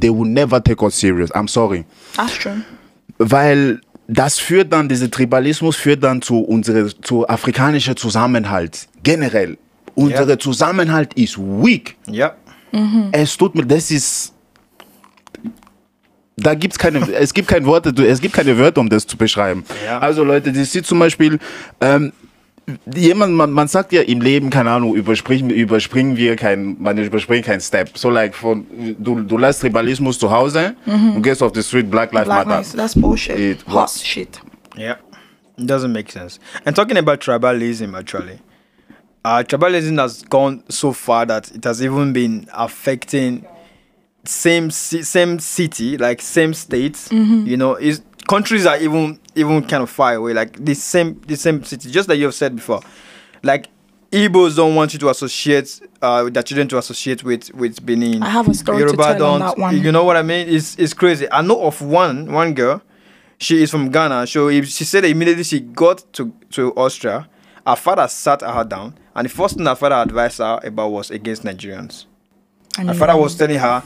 they 0.00 0.10
will 0.10 0.28
never 0.28 0.62
take 0.62 0.84
us 0.84 0.98
serious. 0.98 1.30
I'm 1.32 1.48
sorry. 1.48 1.84
that's 2.16 2.38
true 2.38 2.62
Weil 3.18 3.80
das 4.08 4.38
führt 4.38 4.72
dann, 4.72 4.88
dieser 4.88 5.10
Tribalismus 5.10 5.76
führt 5.76 6.02
dann 6.02 6.20
zu 6.20 6.40
unserem 6.40 6.90
zu 7.02 7.26
afrikanischer 7.28 7.96
Zusammenhalt. 7.96 8.88
Generell. 9.02 9.56
Unser 9.94 10.28
Ja. 10.28 10.38
Zusammenhalt 10.38 11.14
ist 11.14 11.38
weak. 11.38 11.96
Ja. 12.06 12.34
Es 13.12 13.36
tut 13.36 13.54
mir, 13.54 13.64
das 13.64 13.90
ist. 13.90 14.31
Da 16.36 16.54
gibt's 16.54 16.78
keine, 16.78 16.98
es 17.12 17.34
gibt 17.34 17.48
keine 17.48 17.66
Worte, 17.66 17.90
es 18.06 18.20
gibt 18.20 18.34
keine 18.34 18.56
Wörter, 18.56 18.80
um 18.80 18.88
das 18.88 19.06
zu 19.06 19.16
beschreiben. 19.16 19.64
Ja. 19.84 19.98
Also 19.98 20.24
Leute, 20.24 20.50
das 20.52 20.72
sieht 20.72 20.86
zum 20.86 20.98
Beispiel, 20.98 21.38
ähm, 21.80 22.12
jemand, 22.94 23.34
man, 23.34 23.50
man 23.50 23.68
sagt 23.68 23.92
ja 23.92 24.02
im 24.02 24.20
Leben, 24.20 24.48
keine 24.48 24.70
Ahnung, 24.70 24.94
überspringen, 24.94 25.50
überspringen 25.50 26.16
wir 26.16 26.36
kein, 26.36 26.80
man 26.80 26.96
überspringt 26.96 27.44
kein 27.44 27.60
Step. 27.60 27.98
So 27.98 28.08
like 28.08 28.34
von, 28.34 28.66
du, 28.98 29.20
du 29.20 29.36
lässt 29.36 29.60
Tribalismus 29.60 30.18
zu 30.18 30.30
Hause 30.30 30.74
und 30.86 31.22
gehst 31.22 31.42
auf 31.42 31.52
die 31.52 31.62
Street, 31.62 31.90
Black 31.90 32.12
Lives 32.12 32.26
Black 32.26 32.46
Matter. 32.46 32.58
race, 32.60 32.72
that's 32.72 32.94
bullshit 32.94 33.38
It- 33.38 33.64
Horse 33.68 34.04
shit 34.04 34.40
Yeah, 34.78 34.96
it 35.58 35.68
doesn't 35.68 35.92
make 35.92 36.10
sense. 36.10 36.38
And 36.64 36.74
talking 36.74 36.96
about 36.96 37.18
tribalism, 37.20 37.94
actually, 37.94 38.38
uh, 39.22 39.42
tribalism 39.46 39.98
has 40.00 40.24
gone 40.30 40.62
so 40.70 40.92
far 40.94 41.26
that 41.26 41.50
it 41.54 41.62
has 41.66 41.82
even 41.82 42.14
been 42.14 42.46
affecting 42.54 43.44
same 44.24 44.70
ci- 44.70 45.02
same 45.02 45.38
city, 45.38 45.96
like 45.98 46.20
same 46.22 46.54
states. 46.54 47.10
You 47.12 47.56
know, 47.56 47.74
is 47.76 48.02
countries 48.28 48.66
are 48.66 48.78
even 48.78 49.18
even 49.34 49.62
kind 49.66 49.82
of 49.82 49.90
far 49.90 50.14
away. 50.14 50.32
Like 50.32 50.64
the 50.64 50.74
same 50.74 51.20
the 51.26 51.36
same 51.36 51.62
city, 51.64 51.90
just 51.90 52.08
like 52.08 52.18
you 52.18 52.26
have 52.26 52.34
said 52.34 52.54
before. 52.56 52.80
Like 53.42 53.66
Igbos 54.12 54.56
don't 54.56 54.74
want 54.74 54.92
you 54.92 54.98
to 55.00 55.08
associate 55.08 55.80
uh, 56.02 56.28
their 56.28 56.42
children 56.42 56.68
to 56.68 56.78
associate 56.78 57.24
with 57.24 57.52
with 57.54 57.84
Benin. 57.84 58.22
I 58.22 58.28
have 58.28 58.48
a 58.48 58.54
story 58.54 58.84
to 58.84 58.96
tell 58.96 59.10
on 59.10 59.18
don't. 59.18 59.40
that 59.40 59.58
one. 59.58 59.80
You 59.80 59.90
know 59.90 60.04
what 60.04 60.16
I 60.16 60.22
mean? 60.22 60.48
It's 60.48 60.76
it's 60.78 60.92
crazy. 60.94 61.26
I 61.32 61.40
know 61.42 61.62
of 61.62 61.80
one 61.80 62.30
one 62.32 62.54
girl. 62.54 62.82
She 63.38 63.62
is 63.62 63.70
from 63.70 63.90
Ghana. 63.90 64.26
So 64.28 64.50
she 64.62 64.84
said 64.84 65.04
immediately 65.04 65.44
she 65.44 65.60
got 65.60 66.04
to 66.12 66.32
to 66.50 66.72
Austria, 66.74 67.28
her 67.66 67.76
father 67.76 68.06
sat 68.06 68.42
her 68.42 68.64
down 68.64 68.94
And 69.14 69.24
the 69.26 69.28
first 69.30 69.56
thing 69.56 69.66
her 69.66 69.74
father 69.74 69.96
advised 69.96 70.38
her 70.38 70.60
about 70.62 70.90
was 70.90 71.10
against 71.10 71.42
Nigerians. 71.42 72.06
I 72.78 72.84
Her 72.84 72.94
father 72.94 73.16
was 73.16 73.34
telling 73.36 73.58
her, 73.58 73.82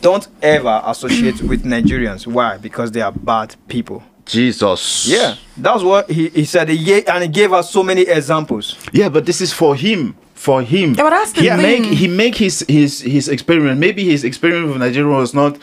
don't 0.00 0.26
ever 0.42 0.82
associate 0.84 1.40
with 1.42 1.64
Nigerians. 1.64 2.26
Why? 2.26 2.58
Because 2.58 2.92
they 2.92 3.00
are 3.00 3.12
bad 3.12 3.56
people. 3.68 4.02
Jesus. 4.26 5.06
Yeah, 5.06 5.36
that's 5.56 5.82
what 5.82 6.10
he, 6.10 6.28
he 6.30 6.44
said. 6.44 6.68
He 6.68 7.06
and 7.06 7.22
he 7.22 7.28
gave 7.28 7.52
us 7.52 7.70
so 7.70 7.82
many 7.82 8.02
examples. 8.02 8.76
Yeah, 8.92 9.08
but 9.08 9.24
this 9.24 9.40
is 9.40 9.52
for 9.52 9.74
him. 9.76 10.16
For 10.34 10.62
him. 10.62 10.94
Yeah, 10.94 11.04
but 11.04 11.10
that's 11.10 11.32
the 11.32 11.42
he 11.42 11.48
thing. 11.48 11.82
make 11.82 11.84
he 11.84 12.08
make 12.08 12.34
his 12.34 12.64
his 12.68 13.00
his 13.00 13.28
experiment. 13.28 13.78
Maybe 13.80 14.04
his 14.04 14.24
experiment 14.24 14.68
with 14.68 14.78
Nigeria 14.78 15.16
was 15.16 15.32
not 15.32 15.56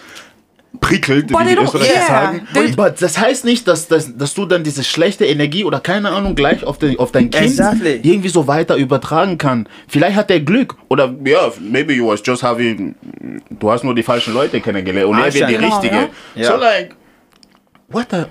prickelt, 0.79 1.27
But 1.31 1.41
wie 1.47 1.55
die 1.55 1.61
Österreicher 1.61 1.93
yeah, 1.93 2.07
sagen. 2.07 2.47
they- 2.53 2.73
Aber 2.73 2.89
das 2.89 3.17
heißt 3.17 3.45
nicht, 3.45 3.67
dass, 3.67 3.87
dass, 3.87 4.17
dass 4.17 4.33
du 4.33 4.45
dann 4.45 4.63
diese 4.63 4.83
schlechte 4.83 5.25
Energie 5.25 5.63
oder 5.65 5.79
keine 5.79 6.09
Ahnung 6.09 6.35
gleich 6.35 6.63
auf, 6.63 6.77
den, 6.77 6.97
auf 6.99 7.11
dein 7.11 7.29
Kind 7.29 7.45
Exactly. 7.45 7.99
irgendwie 8.03 8.29
so 8.29 8.47
weiter 8.47 8.75
übertragen 8.75 9.37
kann. 9.37 9.67
Vielleicht 9.87 10.15
hat 10.15 10.31
er 10.31 10.39
Glück. 10.39 10.75
Oder 10.89 11.13
ja, 11.25 11.51
maybe 11.59 11.93
you 11.93 12.07
was 12.07 12.21
just 12.25 12.41
having, 12.43 12.95
du 13.49 13.71
hast 13.71 13.83
nur 13.83 13.93
die 13.95 14.03
falschen 14.03 14.33
Leute 14.33 14.59
kennengelernt 14.61 15.09
und 15.09 15.19
er 15.19 15.33
wird 15.33 15.49
die 15.49 15.53
Genau, 15.53 15.77
richtige. 15.79 16.09
ja. 16.35 16.47
So 16.51 16.57
like, 16.57 16.95
what 17.89 18.07
the... 18.11 18.25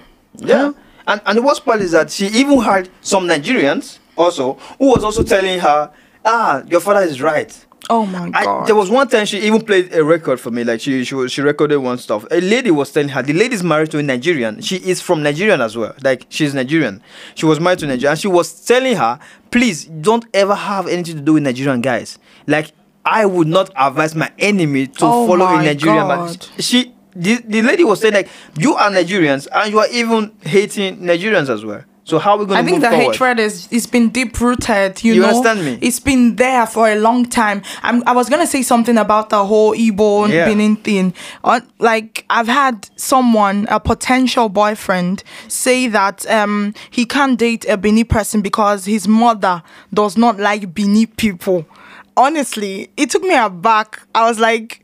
Yeah. 0.46 0.72
And 1.04 1.20
and 1.26 1.36
the 1.38 1.42
worst 1.44 1.64
part 1.64 1.80
is 1.80 1.90
that 1.92 2.10
she 2.12 2.26
even 2.26 2.64
had 2.64 2.88
some 3.02 3.26
Nigerians 3.26 3.98
also 4.16 4.56
who 4.78 4.94
was 4.94 5.04
also 5.04 5.22
telling 5.22 5.60
her, 5.60 5.90
ah, 6.24 6.60
your 6.70 6.80
father 6.80 7.04
is 7.04 7.20
right. 7.22 7.52
Oh 7.90 8.06
my 8.06 8.30
I, 8.32 8.44
god. 8.44 8.66
there 8.66 8.76
was 8.76 8.90
one 8.90 9.08
time 9.08 9.26
she 9.26 9.40
even 9.40 9.60
played 9.60 9.92
a 9.92 10.04
record 10.04 10.38
for 10.40 10.50
me. 10.50 10.62
Like 10.64 10.80
she 10.80 11.04
she, 11.04 11.14
was, 11.14 11.32
she 11.32 11.40
recorded 11.42 11.78
one 11.78 11.98
stuff. 11.98 12.24
A 12.30 12.40
lady 12.40 12.70
was 12.70 12.92
telling 12.92 13.08
her 13.10 13.22
the 13.22 13.32
lady 13.32 13.54
is 13.54 13.62
married 13.62 13.90
to 13.90 13.98
a 13.98 14.02
Nigerian. 14.02 14.60
She 14.60 14.76
is 14.76 15.00
from 15.00 15.22
Nigerian 15.22 15.60
as 15.60 15.76
well. 15.76 15.94
Like 16.02 16.26
she's 16.28 16.54
Nigerian. 16.54 17.02
She 17.34 17.44
was 17.46 17.58
married 17.58 17.80
to 17.80 17.86
Nigerian. 17.86 18.12
And 18.12 18.20
she 18.20 18.28
was 18.28 18.64
telling 18.64 18.96
her, 18.96 19.18
please 19.50 19.84
don't 19.86 20.24
ever 20.32 20.54
have 20.54 20.86
anything 20.86 21.16
to 21.16 21.20
do 21.22 21.34
with 21.34 21.42
Nigerian 21.42 21.80
guys. 21.80 22.18
Like 22.46 22.72
I 23.04 23.26
would 23.26 23.48
not 23.48 23.70
advise 23.76 24.14
my 24.14 24.30
enemy 24.38 24.86
to 24.86 25.04
Oh 25.04 25.26
follow 25.26 25.46
a 25.46 25.62
Nigerian 25.62 26.06
man. 26.06 26.36
She 26.60 26.94
the, 27.14 27.36
the 27.44 27.62
lady 27.62 27.84
was 27.84 28.00
saying 28.00 28.14
like 28.14 28.28
you 28.58 28.74
are 28.74 28.90
Nigerians 28.90 29.48
and 29.52 29.72
you 29.72 29.80
are 29.80 29.88
even 29.90 30.32
hating 30.42 30.98
Nigerians 30.98 31.48
as 31.48 31.64
well. 31.64 31.84
So 32.04 32.18
how 32.18 32.32
are 32.32 32.38
we 32.38 32.46
going 32.46 32.58
I 32.58 32.62
to 32.62 32.66
think 32.68 32.80
the 32.82 32.90
forward? 32.90 33.12
hatred 33.12 33.38
is 33.38 33.68
it's 33.70 33.86
been 33.86 34.08
deep 34.10 34.40
rooted. 34.40 35.04
You, 35.04 35.14
You 35.14 35.20
know, 35.20 35.28
understand 35.28 35.64
me? 35.64 35.78
It's 35.80 36.00
been 36.00 36.34
there 36.34 36.66
for 36.66 36.88
a 36.88 36.96
long 36.96 37.24
time. 37.26 37.62
I'm, 37.82 38.02
I 38.08 38.12
was 38.12 38.28
gonna 38.28 38.46
say 38.46 38.62
something 38.62 38.98
about 38.98 39.30
the 39.30 39.44
whole 39.46 39.72
Igbo 39.72 40.24
and 40.24 40.32
Yeah. 40.32 40.46
Benin 40.46 40.76
thing. 40.76 41.14
Uh, 41.44 41.60
like 41.78 42.24
I've 42.28 42.48
had 42.48 42.88
someone, 42.96 43.66
a 43.70 43.78
potential 43.78 44.48
boyfriend, 44.48 45.22
say 45.46 45.86
that 45.88 46.26
um 46.28 46.74
he 46.90 47.04
can't 47.06 47.38
date 47.38 47.64
a 47.68 47.76
Benin 47.76 48.04
person 48.06 48.42
because 48.42 48.84
his 48.86 49.06
mother 49.06 49.62
does 49.94 50.16
not 50.16 50.40
like 50.40 50.74
Benin 50.74 51.06
people. 51.06 51.66
Honestly, 52.16 52.90
it 52.96 53.10
took 53.10 53.22
me 53.22 53.34
aback. 53.36 54.00
I 54.14 54.28
was 54.28 54.38
like. 54.40 54.80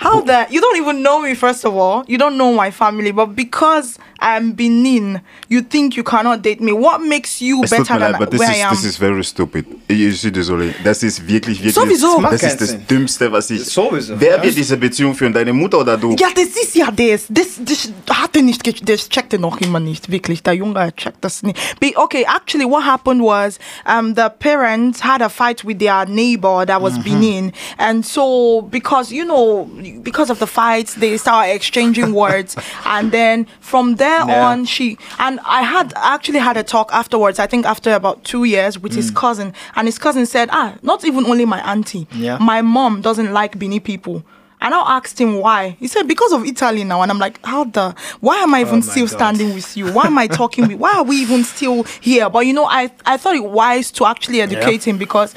How 0.00 0.24
that 0.26 0.50
you 0.52 0.60
don't 0.60 0.76
even 0.80 1.02
know 1.02 1.20
me 1.20 1.34
first 1.34 1.64
of 1.64 1.74
all. 1.74 2.04
You 2.06 2.18
don't 2.18 2.36
know 2.36 2.52
my 2.54 2.70
family, 2.70 3.12
but 3.12 3.34
because 3.34 3.98
I'm 4.20 4.52
Benin, 4.52 5.20
you 5.48 5.60
think 5.62 5.96
you 5.96 6.04
cannot 6.04 6.42
date 6.42 6.60
me. 6.60 6.72
What 6.72 7.00
makes 7.02 7.40
you 7.40 7.62
Es 7.64 7.70
tut 7.70 7.78
better 7.80 7.94
mir 7.94 8.00
leid, 8.00 8.12
than 8.12 8.14
aber 8.22 8.26
das 8.26 8.40
where 8.40 8.50
ist, 8.52 8.58
I 8.58 8.62
am? 8.64 8.70
das 8.70 8.84
ist 8.84 8.96
very 8.98 9.24
stupid. 9.24 9.66
Ich 9.88 10.20
sehe 10.20 10.30
das, 10.32 10.48
Oli. 10.50 10.72
Das 10.84 11.02
ist 11.02 11.26
wirklich, 11.26 11.58
wirklich. 11.62 11.74
Sowieso. 11.74 12.06
Das 12.06 12.14
ist 12.16 12.22
Macht 12.22 12.32
das 12.34 12.40
keinen 12.58 12.66
Sinn. 12.68 12.86
Dümmste, 12.88 13.32
was 13.32 13.50
ich. 13.50 13.64
Sowieso, 13.64 14.14
Wer 14.20 14.42
wird 14.42 14.56
diese 14.56 14.76
Beziehung 14.76 15.14
führen? 15.14 15.32
Deine 15.32 15.52
Mutter 15.52 15.78
oder 15.80 15.96
du? 15.96 16.10
Ja, 16.18 16.28
das 16.34 16.46
ist 16.62 16.74
ja 16.76 16.90
das. 16.92 17.26
Das, 17.28 17.46
das 17.64 17.90
hat 18.10 18.36
er 18.36 18.42
nicht, 18.42 18.62
ge- 18.64 18.74
das 18.80 19.08
checkte 19.08 19.38
noch 19.38 19.60
immer 19.60 19.80
nicht, 19.80 20.10
wirklich. 20.10 20.42
Der 20.42 20.54
Junge 20.54 20.94
checkt 20.96 21.24
das 21.24 21.42
nicht. 21.42 21.58
Be- 21.80 21.92
Okay, 21.96 22.24
actually 22.28 22.64
what 22.68 22.84
happened 22.84 23.20
was 23.22 23.58
um, 23.84 24.14
the 24.14 24.28
parents 24.38 25.02
had 25.02 25.20
a 25.22 25.28
fight 25.28 25.64
with 25.66 25.78
their 25.78 26.06
neighbor 26.06 26.64
that 26.66 26.80
was 26.80 26.98
Benin. 27.02 27.52
And 27.78 28.04
so, 28.06 28.62
because, 28.70 29.12
you 29.12 29.24
know, 29.24 29.68
because 29.92 30.30
of 30.30 30.38
the 30.38 30.46
fights, 30.46 30.94
they 30.94 31.16
started 31.16 31.52
exchanging 31.52 32.12
words. 32.12 32.56
And 32.84 33.12
then 33.12 33.46
from 33.60 33.96
there 33.96 34.24
Yeah. 34.26 34.46
on, 34.46 34.64
she, 34.64 34.96
and 35.18 35.40
I 35.44 35.62
had 35.62 35.92
actually 35.96 36.38
had 36.40 36.56
a 36.56 36.62
talk 36.62 36.90
afterwards, 36.92 37.38
I 37.38 37.46
think 37.46 37.66
after 37.66 37.92
about 37.94 38.24
two 38.24 38.44
years 38.44 38.78
with 38.78 38.94
his 38.94 39.10
cousin. 39.10 39.52
And 39.76 39.86
his 39.88 39.98
cousin 39.98 40.26
said, 40.26 40.48
ah, 40.52 40.74
not 40.82 41.04
even 41.04 41.26
only 41.26 41.44
my 41.44 41.60
auntie. 41.70 42.06
Yeah. 42.12 42.38
My 42.38 42.62
mom 42.62 43.00
doesn't 43.02 43.32
like 43.32 43.58
Benin 43.58 43.80
people. 43.80 44.22
And 44.60 44.74
I 44.74 44.96
asked 44.96 45.20
him 45.20 45.36
why. 45.38 45.76
He 45.78 45.86
said 45.86 46.08
because 46.08 46.32
of 46.32 46.44
Italy 46.44 46.82
now. 46.82 47.02
And 47.02 47.12
I'm 47.12 47.18
like, 47.20 47.38
how 47.46 47.62
the? 47.64 47.94
Why 48.20 48.38
am 48.38 48.54
I 48.54 48.62
even 48.62 48.78
Oh 48.78 48.80
still 48.80 49.06
God. 49.06 49.16
standing 49.18 49.54
with 49.54 49.76
you? 49.76 49.92
Why 49.92 50.06
am 50.06 50.18
I 50.18 50.26
talking 50.26 50.66
with? 50.66 50.78
Why 50.78 50.92
are 50.96 51.04
we 51.04 51.16
even 51.22 51.44
still 51.44 51.84
here? 52.00 52.28
But 52.28 52.40
you 52.46 52.52
know, 52.52 52.64
I 52.64 52.90
I 53.06 53.16
thought 53.18 53.36
it 53.36 53.44
wise 53.44 53.92
to 53.92 54.04
actually 54.06 54.40
educate 54.40 54.82
him 54.82 54.98
because 54.98 55.32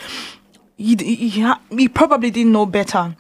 he 0.76 0.96
he, 0.96 1.16
he, 1.30 1.54
he 1.78 1.88
probably 1.88 2.32
didn't 2.32 2.52
know 2.52 2.66
better. 2.66 3.16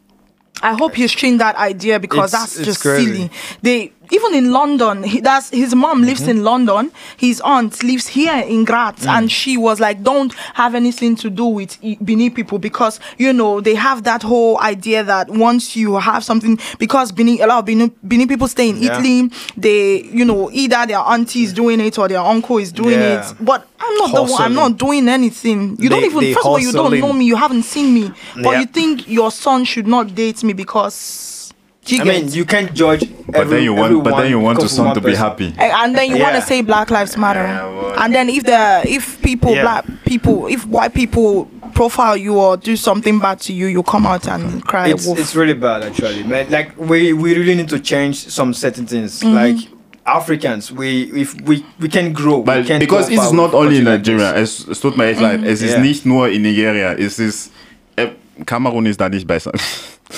I 0.61 0.73
hope 0.73 0.95
he's 0.95 1.11
changed 1.11 1.41
that 1.41 1.55
idea 1.55 1.99
because 1.99 2.33
It's- 2.33 2.53
that's 2.55 2.65
just 2.65 2.81
silly. 2.81 3.31
They 3.61 3.91
even 4.11 4.35
in 4.35 4.51
London, 4.51 5.03
he, 5.03 5.21
that's 5.21 5.49
his 5.49 5.73
mom 5.73 6.01
lives 6.03 6.27
in 6.27 6.43
London. 6.43 6.91
His 7.17 7.41
aunt 7.41 7.81
lives 7.83 8.07
here 8.07 8.35
in 8.45 8.65
Graz, 8.65 9.05
and 9.07 9.31
she 9.31 9.57
was 9.57 9.79
like, 9.79 10.03
"Don't 10.03 10.33
have 10.53 10.75
anything 10.75 11.15
to 11.17 11.29
do 11.29 11.45
with 11.45 11.77
I- 11.83 11.97
Benin 12.01 12.31
people 12.33 12.59
because 12.59 12.99
you 13.17 13.31
know 13.33 13.61
they 13.61 13.75
have 13.75 14.03
that 14.03 14.21
whole 14.23 14.59
idea 14.59 15.03
that 15.03 15.29
once 15.29 15.75
you 15.75 15.95
have 15.95 16.23
something 16.23 16.59
because 16.77 17.11
Benin, 17.11 17.41
a 17.41 17.47
lot 17.47 17.59
of 17.59 17.65
Benin, 17.65 17.91
Benin 18.03 18.27
people 18.27 18.47
stay 18.47 18.69
in 18.69 18.77
Yeah. 18.77 18.93
Italy, 18.99 19.29
they 19.57 20.03
you 20.03 20.25
know 20.25 20.49
either 20.51 20.85
their 20.85 20.99
auntie 20.99 21.43
is 21.43 21.53
doing 21.53 21.79
it 21.79 21.97
or 21.97 22.07
their 22.07 22.19
uncle 22.19 22.57
is 22.57 22.71
doing 22.71 22.99
Yeah. 22.99 23.29
it. 23.29 23.35
But 23.39 23.67
I'm 23.79 23.95
not 23.97 24.13
the 24.13 24.23
one. 24.23 24.41
I'm 24.41 24.53
not 24.53 24.77
doing 24.77 25.07
anything. 25.09 25.77
You 25.79 25.89
don't 25.89 26.03
even 26.03 26.19
they 26.19 26.33
first 26.33 26.45
of 26.45 26.51
all 26.51 26.59
you 26.59 26.71
don't 26.71 26.99
know 26.99 27.13
me. 27.13 27.25
You 27.25 27.35
haven't 27.35 27.63
seen 27.63 27.93
me, 27.93 28.11
but 28.35 28.51
Yeah. 28.51 28.59
you 28.59 28.65
think 28.65 29.07
your 29.07 29.31
son 29.31 29.63
should 29.65 29.87
not 29.87 30.13
date 30.15 30.43
me 30.43 30.53
because. 30.53 31.37
Do 31.85 31.95
you 31.95 32.01
I 32.01 32.05
mean, 32.05 32.27
you 32.29 32.45
can't 32.45 32.71
judge. 32.73 33.09
But 33.27 33.49
then 33.49 33.63
you 33.63 33.73
want, 33.73 34.03
but 34.03 34.17
then 34.17 34.29
you 34.29 34.39
want 34.39 34.59
your 34.59 34.69
son 34.69 34.93
to 34.93 35.01
be 35.01 35.15
happy. 35.15 35.53
And 35.57 35.95
then 35.95 36.11
you 36.11 36.19
want 36.21 36.35
to 36.35 36.41
say 36.41 36.61
Black 36.61 36.91
Lives 36.91 37.17
Matter, 37.17 37.41
Yeah, 37.41 37.65
well- 37.65 37.99
and 37.99 38.13
then 38.13 38.29
if 38.29 38.43
the 38.43 38.83
if 38.85 39.21
people 39.21 39.53
Yeah. 39.55 39.61
black 39.63 39.85
people 40.05 40.47
if 40.47 40.65
white 40.67 40.93
people 40.93 41.49
profile 41.73 42.15
you 42.17 42.37
or 42.37 42.57
do 42.57 42.75
something 42.75 43.17
bad 43.19 43.39
to 43.41 43.53
you, 43.53 43.67
you 43.67 43.81
come 43.83 44.05
out 44.05 44.27
and 44.27 44.63
cry. 44.63 44.89
It's 44.89 45.05
wolf. 45.07 45.17
it's 45.19 45.35
really 45.35 45.53
bad 45.55 45.83
actually, 45.83 46.23
man. 46.23 46.47
Like 46.51 46.77
we 46.77 47.13
we 47.13 47.33
really 47.35 47.55
need 47.55 47.69
to 47.69 47.79
change 47.79 48.27
some 48.29 48.53
certain 48.53 48.85
things. 48.85 49.19
Mm-hmm. 49.21 49.33
Like 49.35 49.57
Africans, 50.05 50.71
we 50.71 51.03
if 51.15 51.33
we 51.41 51.65
we 51.79 51.87
can 51.87 52.13
grow. 52.13 52.39
we 52.39 52.43
Weil, 52.45 52.63
can 52.65 52.79
because 52.79 53.09
go 53.09 53.15
it's 53.15 53.31
not 53.31 53.53
only 53.53 53.77
in 53.77 53.85
Nigeria. 53.85 54.33
Es, 54.35 54.67
es 54.67 54.79
tut 54.79 54.97
mir 54.97 55.05
echt 55.05 55.19
leid. 55.21 55.43
Es 55.43 55.61
ist 55.61 55.79
nicht 55.79 56.05
nur 56.05 56.29
in 56.29 56.43
Nigeria. 56.43 56.93
Es 56.93 57.17
ist. 57.17 57.51
Äh, 57.95 58.07
Kamerun 58.45 58.85
ist 58.85 58.99
da 58.99 59.09
nicht 59.09 59.25
besser. 59.27 59.51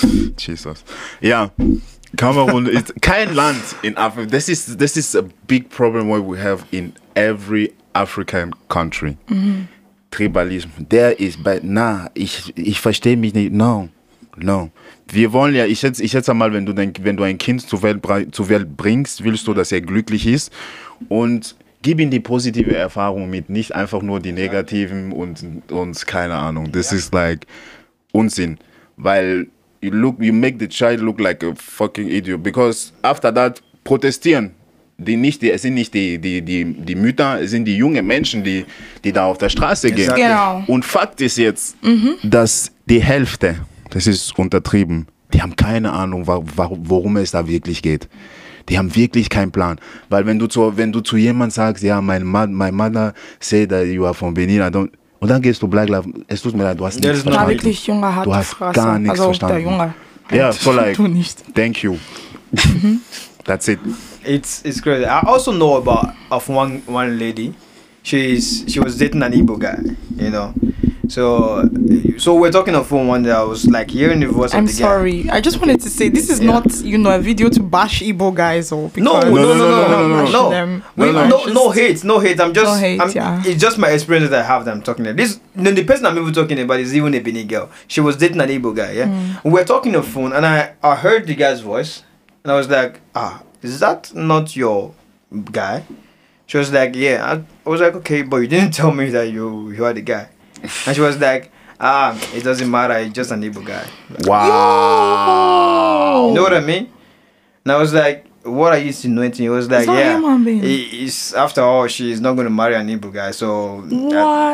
Jesus. 0.38 0.84
Ja. 1.20 1.50
Kamerun 2.16 2.66
ist 2.66 2.94
kein 3.02 3.34
Land 3.34 3.62
in 3.82 3.96
Afrika. 3.96 4.30
This 4.30 4.48
is, 4.48 4.76
this 4.76 4.96
is 4.96 5.16
a 5.16 5.24
big 5.46 5.68
problem 5.68 6.08
what 6.08 6.22
we 6.22 6.40
have 6.40 6.64
in 6.70 6.92
every 7.14 7.72
African 7.92 8.54
country. 8.68 9.16
Tribalism. 10.10 10.68
Der 10.78 11.18
ist 11.18 11.42
bei. 11.42 11.60
Na, 11.62 12.10
ich, 12.14 12.52
ich 12.56 12.80
verstehe 12.80 13.16
mich 13.16 13.34
nicht. 13.34 13.52
No. 13.52 13.88
No. 14.36 14.70
Wir 15.08 15.32
wollen 15.32 15.54
ja, 15.54 15.66
ich 15.66 15.80
schätze, 15.80 16.02
ich 16.02 16.10
schätze 16.10 16.34
mal, 16.34 16.52
wenn 16.52 16.66
du, 16.66 16.72
dein, 16.72 16.92
wenn 17.02 17.16
du 17.16 17.22
ein 17.22 17.38
Kind 17.38 17.62
zur 17.68 17.82
Welt, 17.82 18.02
zur 18.32 18.48
Welt 18.48 18.76
bringst, 18.76 19.22
willst 19.22 19.46
du, 19.46 19.54
dass 19.54 19.70
er 19.70 19.80
glücklich 19.80 20.26
ist 20.26 20.52
und 21.08 21.56
gib 21.82 22.00
ihm 22.00 22.10
die 22.10 22.20
positive 22.20 22.74
Erfahrung 22.74 23.28
mit, 23.30 23.50
nicht 23.50 23.74
einfach 23.74 24.02
nur 24.02 24.20
die 24.20 24.32
negativen 24.32 25.12
und, 25.12 25.70
und 25.70 26.06
keine 26.06 26.34
Ahnung. 26.34 26.72
Das 26.72 26.92
ist 26.92 27.12
like 27.12 27.46
Unsinn, 28.12 28.58
weil 28.96 29.48
you 29.84 29.90
look, 29.90 30.16
you 30.18 30.32
make 30.32 30.58
the 30.58 30.68
child 30.68 31.00
look 31.00 31.20
like 31.20 31.42
a 31.42 31.54
fucking 31.54 32.08
idiot 32.08 32.42
because 32.42 32.92
after 33.02 33.32
that 33.32 33.62
protestieren. 33.84 34.52
Die 34.96 35.16
nicht, 35.16 35.42
die, 35.42 35.50
es 35.50 35.62
sind 35.62 35.74
nicht 35.74 35.92
die, 35.92 36.18
die, 36.18 36.40
die, 36.40 36.64
die 36.64 36.94
Mütter, 36.94 37.40
es 37.40 37.50
sind 37.50 37.64
die 37.64 37.76
jungen 37.76 38.06
Menschen, 38.06 38.44
die, 38.44 38.64
die 39.02 39.12
da 39.12 39.26
auf 39.26 39.38
der 39.38 39.48
Straße 39.48 39.90
gehen. 39.90 40.14
Genau. 40.14 40.62
Und 40.68 40.84
Fakt 40.84 41.20
ist 41.20 41.36
jetzt, 41.36 41.76
dass 42.22 42.70
die 42.88 43.02
Hälfte, 43.02 43.56
das 43.90 44.06
ist 44.06 44.38
untertrieben, 44.38 45.08
die 45.32 45.42
haben 45.42 45.56
keine 45.56 45.92
Ahnung, 45.92 46.28
worum 46.28 47.16
es 47.16 47.32
da 47.32 47.48
wirklich 47.48 47.82
geht. 47.82 48.08
Die 48.68 48.78
haben 48.78 48.94
wirklich 48.94 49.28
keinen 49.28 49.50
Plan. 49.50 49.80
Weil 50.10 50.26
wenn 50.26 50.38
du 50.38 50.46
zu, 50.46 50.76
wenn 50.76 50.92
du 50.92 51.00
zu 51.00 51.16
jemandem 51.16 51.50
sagst, 51.50 51.82
ja, 51.82 52.00
mein 52.00 52.24
Mo 52.24 52.46
my 52.46 52.70
mother 52.70 53.14
say 53.40 53.66
that 53.66 53.86
you 53.86 54.06
are 54.06 54.14
from 54.14 54.32
Benin, 54.32 54.60
I 54.60 54.70
don't, 54.70 54.90
und 55.20 55.28
dann 55.28 55.40
gehst 55.42 55.62
du 55.62 55.68
Black 55.68 55.88
Lives, 55.88 56.06
es 56.28 56.42
tut 56.42 56.54
mir 56.54 56.64
leid, 56.64 56.78
du 56.80 56.84
hast 56.86 57.02
Ja, 57.02 57.10
nichts 57.10 57.22
verstanden. 57.24 57.50
wirklich, 57.50 57.86
Junge 57.86 58.14
hat 58.14 58.26
Du 58.26 58.34
hast 58.34 58.54
Fresse. 58.54 58.74
gar 58.80 58.98
nichts 58.98 59.10
also, 59.12 59.24
verstanden. 59.24 59.54
Der 59.54 59.62
Junge. 59.64 59.94
Ja, 60.32 60.52
so 60.52 60.72
like, 60.72 60.96
Du 60.96 61.06
nicht. 61.06 61.42
thank 61.54 61.82
you. 61.82 61.96
That's 63.44 63.68
it. 63.68 63.78
It's 64.24 64.62
it's 64.64 64.80
crazy. 64.80 65.04
I 65.04 65.20
also 65.26 65.52
know 65.52 65.76
about 65.76 66.12
of 66.30 66.48
one 66.48 66.80
one 66.86 67.18
lady. 67.18 67.52
She's 68.02 68.64
she 68.68 68.80
was 68.80 68.96
dating 68.96 69.22
an 69.22 69.32
Igbo 69.32 69.58
guy, 69.58 69.76
you 70.16 70.30
know. 70.30 70.52
So, 71.08 71.68
so 72.18 72.34
we're 72.34 72.50
talking 72.52 72.74
on 72.74 72.84
phone 72.84 73.06
one 73.08 73.22
day. 73.22 73.30
I 73.30 73.42
was 73.42 73.66
like 73.66 73.90
hearing 73.90 74.20
the 74.20 74.28
voice 74.28 74.54
I'm 74.54 74.64
of 74.64 74.68
the 74.70 74.72
guy. 74.72 74.78
sorry. 74.78 75.30
I 75.30 75.40
just 75.40 75.58
wanted 75.60 75.80
to 75.80 75.90
say 75.90 76.08
this 76.08 76.30
is 76.30 76.40
Yeah. 76.40 76.46
not, 76.52 76.80
you 76.82 76.98
know, 76.98 77.10
a 77.14 77.18
video 77.18 77.48
to 77.50 77.62
bash 77.62 78.00
Igbo 78.02 78.34
guys 78.34 78.72
or 78.72 78.90
No, 78.96 79.20
no, 79.20 79.30
no, 79.30 79.54
no, 79.54 79.54
no, 79.54 80.08
no, 80.08 80.24
no, 80.30 80.50
no. 80.66 80.82
We 80.96 81.12
no, 81.12 81.18
are 81.18 81.28
no, 81.28 81.46
just- 81.72 81.74
hate, 81.78 82.04
no 82.04 82.18
hate. 82.20 82.40
I'm 82.40 82.52
just, 82.54 82.66
No 82.66 82.74
hate, 82.78 83.00
I'm, 83.00 83.10
yeah. 83.10 83.42
it's 83.44 83.60
just 83.60 83.78
my 83.78 83.90
experience 83.90 84.30
that 84.30 84.40
I 84.44 84.46
have 84.46 84.64
that 84.64 84.72
I'm 84.74 84.82
talking 84.82 85.06
about. 85.06 85.16
This, 85.16 85.40
no, 85.54 85.70
the 85.70 85.84
person 85.84 86.06
I'm 86.06 86.16
even 86.18 86.32
talking 86.32 86.58
about 86.60 86.80
is 86.80 86.94
even 86.96 87.14
a 87.14 87.18
Benin 87.20 87.46
girl. 87.46 87.70
She 87.86 88.00
was 88.00 88.16
dating 88.16 88.40
an 88.40 88.48
Igbo 88.48 88.74
guy, 88.74 88.92
yeah. 88.92 89.06
Mm. 89.06 89.44
We 89.44 89.50
were 89.50 89.64
talking 89.64 89.94
on 89.96 90.02
phone, 90.02 90.32
and 90.32 90.46
I, 90.46 90.74
I 90.82 90.94
heard 90.96 91.26
the 91.26 91.34
guy's 91.34 91.60
voice, 91.60 92.02
and 92.42 92.52
I 92.52 92.56
was 92.56 92.68
like, 92.68 93.00
ah, 93.14 93.42
is 93.62 93.80
that 93.80 94.14
not 94.14 94.56
your 94.56 94.94
guy? 95.52 95.84
She 96.46 96.58
was 96.58 96.72
like, 96.72 96.94
yeah. 96.94 97.24
I, 97.24 97.42
I 97.66 97.70
was 97.70 97.80
like, 97.80 97.94
okay, 97.96 98.22
but 98.22 98.36
you 98.38 98.46
didn't 98.46 98.72
tell 98.74 98.92
me 98.92 99.10
that 99.10 99.30
you, 99.30 99.70
you 99.70 99.84
are 99.84 99.92
the 99.92 100.02
guy. 100.02 100.28
And 100.86 100.94
she 100.96 101.00
was 101.00 101.18
like, 101.18 101.50
ah, 101.80 102.18
it 102.34 102.42
doesn't 102.44 102.70
matter. 102.70 102.94
It's 102.98 103.12
just 103.14 103.30
an 103.30 103.42
Igbo 103.42 103.64
guy. 103.64 103.84
Wow. 104.94 106.28
You 106.28 106.34
know 106.34 106.42
what 106.42 106.54
I 106.54 106.60
mean? 106.60 106.90
And 107.64 107.72
I 107.72 107.76
was 107.76 107.92
like, 107.94 108.26
what 108.42 108.72
are 108.74 108.78
you 108.78 108.88
insinuating? 108.88 109.46
It 109.46 109.48
was 109.48 109.70
like, 109.70 109.88
It's 109.88 109.88
yeah. 109.88 110.12
human 110.18 110.44
being. 110.44 110.62
he- 110.62 111.04
It's 111.04 111.32
after 111.34 111.62
all, 111.62 111.86
she's 111.86 112.20
not 112.20 112.34
going 112.34 112.44
to 112.46 112.50
marry 112.50 112.74
an 112.74 112.86
Igbo 112.88 113.12
guy, 113.12 113.30
so 113.30 113.78
uh, 113.78 113.82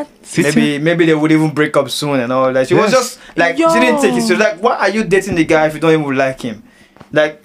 What? 0.06 0.08
maybe 0.38 0.78
maybe 0.78 1.06
they 1.06 1.14
would 1.14 1.32
even 1.32 1.50
break 1.52 1.76
up 1.76 1.90
soon 1.90 2.20
and 2.20 2.32
all 2.32 2.52
that. 2.52 2.68
She 2.68 2.74
was 2.74 2.90
just 2.92 3.18
like 3.36 3.56
she 3.56 3.64
didn't 3.64 4.00
take 4.00 4.14
it. 4.14 4.22
She 4.26 4.32
was 4.34 4.38
like, 4.40 4.62
why 4.62 4.76
are 4.76 4.90
you 4.90 5.02
dating 5.04 5.34
the 5.34 5.44
guy 5.44 5.66
if 5.66 5.74
you 5.74 5.80
don't 5.80 5.92
even 6.00 6.16
like 6.16 6.40
him? 6.40 6.62
Like, 7.12 7.42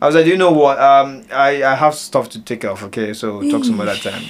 I 0.00 0.06
was 0.06 0.14
like, 0.14 0.26
you 0.26 0.36
know 0.36 0.52
what? 0.52 0.78
Um, 0.78 1.24
I 1.32 1.64
I 1.64 1.74
have 1.74 1.94
stuff 1.96 2.28
to 2.30 2.40
take 2.42 2.60
care 2.62 2.70
of. 2.70 2.82
Okay, 2.84 3.12
so 3.12 3.42
talk 3.50 3.64
some 3.64 3.80
other 3.80 3.96
time. 3.96 4.22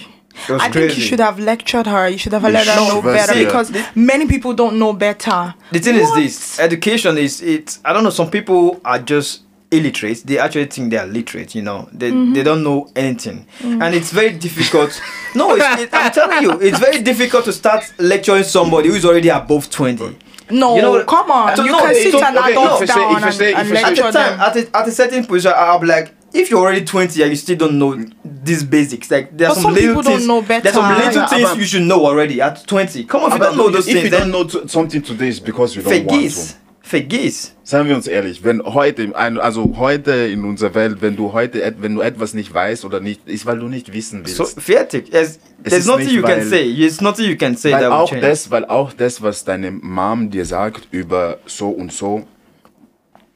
It 0.48 0.52
was 0.52 0.62
I 0.62 0.70
crazy. 0.70 0.88
think 0.88 0.98
you 0.98 1.04
should 1.04 1.20
have 1.20 1.38
lectured 1.38 1.86
her. 1.86 2.08
You 2.08 2.18
should 2.18 2.32
have 2.32 2.42
You 2.42 2.50
let 2.50 2.66
her 2.66 2.76
know 2.76 3.02
better 3.02 3.32
see, 3.34 3.44
because 3.44 3.72
many 3.94 4.26
people 4.26 4.52
don't 4.54 4.78
know 4.78 4.92
better. 4.92 5.54
The 5.72 5.78
thing 5.78 6.00
What? 6.00 6.18
is 6.18 6.36
this: 6.36 6.60
education 6.60 7.18
is 7.18 7.42
it. 7.42 7.78
I 7.84 7.92
don't 7.92 8.04
know. 8.04 8.10
Some 8.10 8.30
people 8.30 8.80
are 8.84 8.98
just 8.98 9.42
illiterate. 9.70 10.22
They 10.26 10.38
actually 10.38 10.64
think 10.66 10.90
they 10.90 10.96
are 10.98 11.06
literate. 11.06 11.54
You 11.54 11.62
know, 11.62 11.88
they 11.92 12.10
Mm-hmm. 12.10 12.32
they 12.34 12.42
don't 12.42 12.62
know 12.64 12.88
anything, 12.96 13.46
Mm. 13.60 13.82
and 13.82 13.94
it's 13.94 14.10
very 14.12 14.30
difficult. 14.32 15.00
no, 15.34 15.54
it's, 15.54 15.82
it, 15.82 15.90
I'm 15.92 16.10
telling 16.12 16.42
you, 16.42 16.60
it's 16.60 16.78
very 16.78 17.02
difficult 17.02 17.44
to 17.44 17.52
start 17.52 17.84
lecturing 17.98 18.42
somebody 18.44 18.88
who 18.88 18.94
is 18.96 19.04
already 19.04 19.28
above 19.28 19.70
twenty. 19.70 20.16
No, 20.50 20.74
You 20.74 20.82
know 20.82 21.04
come 21.04 21.30
on. 21.30 21.54
So 21.56 21.62
you 21.62 21.70
no, 21.70 21.78
can 21.78 21.94
sit 21.94 22.12
okay, 22.14 22.24
an 22.26 22.38
okay, 22.38 22.50
adult 22.52 22.82
if 22.82 22.88
you 22.88 22.94
say- 22.94 23.02
if 23.04 23.10
you 23.10 23.24
and, 23.24 23.34
say- 23.34 23.52
and 23.54 23.62
if 23.62 23.70
you 23.70 23.76
say- 23.76 23.82
At 23.84 23.94
the 23.94 24.02
time, 24.02 24.12
them. 24.12 24.40
at 24.40 24.56
a, 24.56 24.76
at 24.78 24.88
a 24.88 24.90
certain 24.90 25.24
position, 25.24 25.52
I- 25.56 25.66
I'll 25.66 25.78
be 25.78 25.86
like, 25.86 26.12
if 26.32 26.50
you're 26.50 26.58
already 26.58 26.84
twenty 26.84 27.22
and 27.22 27.30
you 27.30 27.36
still 27.36 27.56
don't 27.56 27.78
know 27.78 28.04
these 28.42 28.64
basics, 28.64 29.10
like 29.10 29.36
there's 29.36 29.48
But 29.54 29.54
some, 29.54 29.62
some 29.62 29.74
little 29.74 29.88
people 29.96 30.02
don't 30.02 30.16
things. 30.18 30.26
know 30.26 30.40
better. 30.42 30.62
There's 30.62 30.74
some 30.74 30.88
little 30.96 31.12
Yeah, 31.22 31.26
things 31.28 31.56
you 31.58 31.64
should 31.66 31.82
know 31.86 32.04
already 32.06 32.40
at 32.40 32.66
twenty. 32.66 33.04
Come 33.04 33.24
on, 33.24 33.32
if 33.32 33.38
you 33.38 33.44
don't 33.44 33.56
know 33.56 33.70
those 33.70 33.86
if 33.88 33.92
things, 33.94 34.04
you 34.04 34.10
then 34.10 34.30
don't 34.30 34.32
know 34.32 34.44
t- 34.44 34.68
something 34.68 35.02
today 35.02 35.28
is 35.28 35.40
because 35.40 35.74
you 35.76 35.82
don't 35.82 36.06
want 36.06 36.10
vergiss, 36.22 36.56
to. 36.82 36.88
vergiss. 36.88 37.52
Seien 37.62 37.86
wir 37.86 37.94
uns 37.94 38.06
ehrlich, 38.08 38.42
wenn 38.42 38.62
heute, 38.62 39.12
also 39.14 39.74
heute 39.76 40.10
in 40.12 40.44
unserer 40.44 40.74
Welt, 40.74 40.96
wenn 41.02 41.14
du 41.16 41.32
heute, 41.32 41.74
wenn 41.78 41.94
du 41.94 42.00
etwas 42.00 42.34
nicht 42.34 42.52
weißt 42.52 42.84
oder 42.84 42.98
nicht, 43.00 43.28
ist, 43.28 43.46
weil 43.46 43.58
du 43.60 43.66
nicht 43.68 43.92
wissen 43.92 44.20
willst. 44.24 44.36
So 44.36 44.44
fertig. 44.44 45.10
There's, 45.10 45.38
there's 45.62 45.80
ist 45.80 45.86
nothing 45.86 46.06
nicht, 46.06 46.14
you 46.16 46.22
can 46.22 46.38
weil- 46.38 46.46
say. 46.46 46.74
There's 46.76 47.00
nothing 47.00 47.26
you 47.30 47.36
can 47.36 47.56
say 47.56 47.72
weil 47.72 47.80
that 47.82 47.90
will 47.90 47.96
auch 47.96 48.20
das, 48.20 48.50
weil 48.50 48.64
auch 48.64 48.92
das, 48.92 49.22
was 49.22 49.44
deine 49.44 49.70
Mom 49.70 50.30
dir 50.30 50.44
sagt 50.44 50.88
über 50.90 51.38
so 51.46 51.68
und 51.68 51.92
so, 51.92 52.24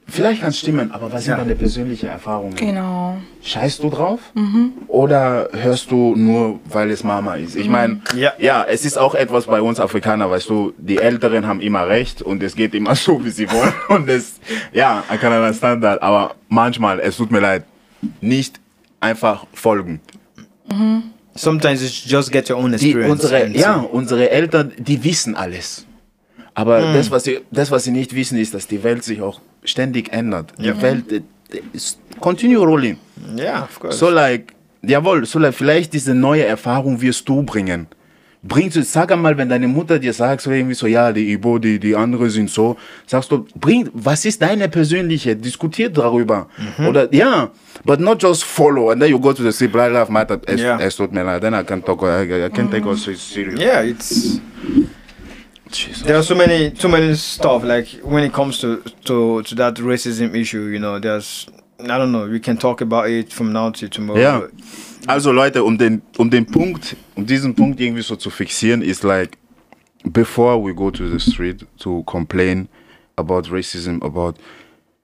vielleicht 0.06 0.40
kann 0.40 0.50
es 0.50 0.58
stimmen, 0.58 0.90
aber 0.92 1.12
was 1.12 1.25
sind 1.25 1.32
Ja. 1.32 1.38
deine 1.38 1.54
persönlichen 1.54 2.08
Erfahrungen? 2.08 2.54
Genau. 2.56 3.16
Scheißt 3.42 3.82
du 3.82 3.90
drauf? 3.90 4.20
Oder 4.88 5.49
hörst 5.52 5.90
du 5.90 6.14
nur, 6.16 6.61
weil 6.68 6.90
es 6.90 7.02
Mama 7.04 7.34
ist? 7.37 7.56
Ich 7.56 7.68
meine, 7.68 8.00
Ja. 8.16 8.32
ja, 8.38 8.64
es 8.68 8.84
ist 8.84 8.99
auch 8.99 9.14
etwas 9.14 9.46
bei 9.46 9.61
uns 9.61 9.80
Afrikaner, 9.80 10.30
weißt 10.30 10.49
du, 10.49 10.73
die 10.78 10.99
Älteren 10.99 11.46
haben 11.46 11.61
immer 11.61 11.88
recht 11.88 12.23
und 12.23 12.42
es 12.42 12.54
geht 12.54 12.75
immer 12.75 12.94
so, 13.06 13.25
wie 13.25 13.30
sie 13.30 13.50
wollen. 13.50 13.73
Und 13.88 14.08
es, 14.08 14.40
ja, 14.73 15.02
I 15.12 15.16
can 15.18 15.32
understand 15.32 15.82
that, 15.82 16.02
aber 16.02 16.34
manchmal, 16.49 17.00
es 17.00 17.16
tut 17.16 17.30
mir 17.30 17.40
leid, 17.40 17.64
nicht 18.20 18.61
einfach 19.00 19.46
folgen. 19.52 20.00
Sometimes 21.34 21.82
you 21.82 21.88
should 21.88 22.11
just 22.11 22.30
get 22.32 22.49
your 22.50 22.58
own 22.58 22.70
Die, 22.70 22.75
experience. 22.76 23.11
unsere, 23.25 23.44
and 23.44 23.56
ja, 23.56 23.75
unsere 23.76 24.30
Eltern, 24.30 24.73
die 24.78 25.02
wissen 25.02 25.34
alles. 25.37 25.84
Aber 26.54 26.80
das, 26.92 27.11
was 27.11 27.25
sie, 27.25 27.40
das, 27.50 27.70
was 27.73 27.82
sie 27.84 27.90
nicht 27.90 28.14
wissen, 28.14 28.38
ist, 28.38 28.54
dass 28.54 28.68
die 28.68 28.84
Welt 28.84 29.02
sich 29.02 29.20
auch 29.20 29.40
ständig 29.64 30.12
ändert. 30.12 30.52
Ja. 30.59 30.73
Die 30.73 30.83
Welt 30.83 31.12
äh, 31.12 31.21
ist 31.73 31.99
continue 32.21 32.59
rolling. 32.64 32.98
Yeah, 33.37 33.64
of 33.64 33.79
course. 33.81 33.98
So 33.98 34.11
like, 34.11 34.53
jawohl, 34.83 35.24
so 35.27 35.38
like, 35.38 35.55
vielleicht 35.55 35.92
diese 35.92 36.14
neue 36.14 36.44
Erfahrung 36.44 37.00
wirst 37.00 37.29
du 37.29 37.42
bringen. 37.42 37.87
Bringst 38.46 38.77
du, 38.77 38.83
sag 38.83 39.11
einmal, 39.11 39.38
wenn 39.38 39.48
deine 39.48 39.66
Mutter 39.66 39.98
dir 39.98 40.12
sagt, 40.12 40.42
so 40.42 40.50
irgendwie 40.50 40.74
so, 40.74 40.87
ja, 40.87 41.11
die 41.12 41.33
Ibo, 41.33 41.59
die, 41.59 41.79
die 41.79 41.96
andere 41.96 42.29
sind 42.29 42.50
so, 42.50 42.77
sagst 43.07 43.33
du, 43.33 43.46
bring, 43.59 43.88
was 43.94 44.27
ist 44.27 44.42
deine 44.42 44.68
persönliche, 44.68 45.35
diskutiert 45.35 45.96
darüber. 45.96 46.48
Mhm. 46.77 46.87
Oder, 46.88 47.14
ja, 47.14 47.48
but 47.87 48.00
not 48.00 48.22
just 48.22 48.44
follow, 48.44 48.90
and 48.90 49.00
then 49.00 49.11
you 49.11 49.18
go 49.18 49.33
to 49.33 49.42
the 49.42 49.50
say, 49.50 49.66
Black 49.66 49.90
Lives 49.92 50.11
Matter, 50.11 50.38
es, 50.46 50.61
Ja. 50.61 50.79
es 50.79 50.94
tut 50.94 51.11
mir 51.12 51.24
leid, 51.24 51.40
then 51.40 51.55
I 51.55 51.64
can 51.64 51.83
talk, 51.83 52.03
I, 52.03 52.44
I 52.44 52.50
can 52.50 52.70
take 52.70 52.87
us 52.87 53.05
serious. 53.05 53.59
yeah, 53.59 53.81
it's 53.83 54.38
Jesus. 55.74 56.02
there 56.02 56.16
are 56.16 56.22
so 56.22 56.34
many 56.34 56.72
so 56.76 56.88
many 56.88 57.14
stuff 57.14 57.62
like 57.64 57.88
when 58.02 58.24
it 58.24 58.32
comes 58.32 58.58
to 58.60 58.82
to 59.04 59.42
to 59.42 59.54
that 59.54 59.76
racism 59.78 60.34
issue. 60.34 60.68
You 60.68 60.78
know, 60.78 60.98
there's 61.00 61.46
I 61.80 61.98
don't 61.98 62.12
know. 62.12 62.26
We 62.30 62.40
can 62.40 62.56
talk 62.56 62.80
about 62.80 63.08
it 63.10 63.32
from 63.32 63.52
now 63.52 63.70
to 63.70 63.88
tomorrow. 63.88 64.20
Ja. 64.20 64.42
Also 65.06 65.32
Leute, 65.32 65.62
um 65.64 65.76
den, 65.76 66.00
um 66.16 66.30
den 66.30 66.46
Punkt, 66.46 66.96
um 67.14 67.26
diesen 67.26 67.54
Punkt 67.54 67.78
irgendwie 67.80 68.02
so 68.02 68.16
zu 68.16 68.30
fixieren, 68.30 68.80
ist 68.80 69.02
like, 69.04 69.37
before 70.04 70.56
we 70.62 70.72
go 70.74 70.90
to 70.90 71.06
the 71.06 71.18
street 71.18 71.66
to 71.78 72.02
complain 72.04 72.68
about 73.16 73.50
racism, 73.50 74.00
about, 74.02 74.34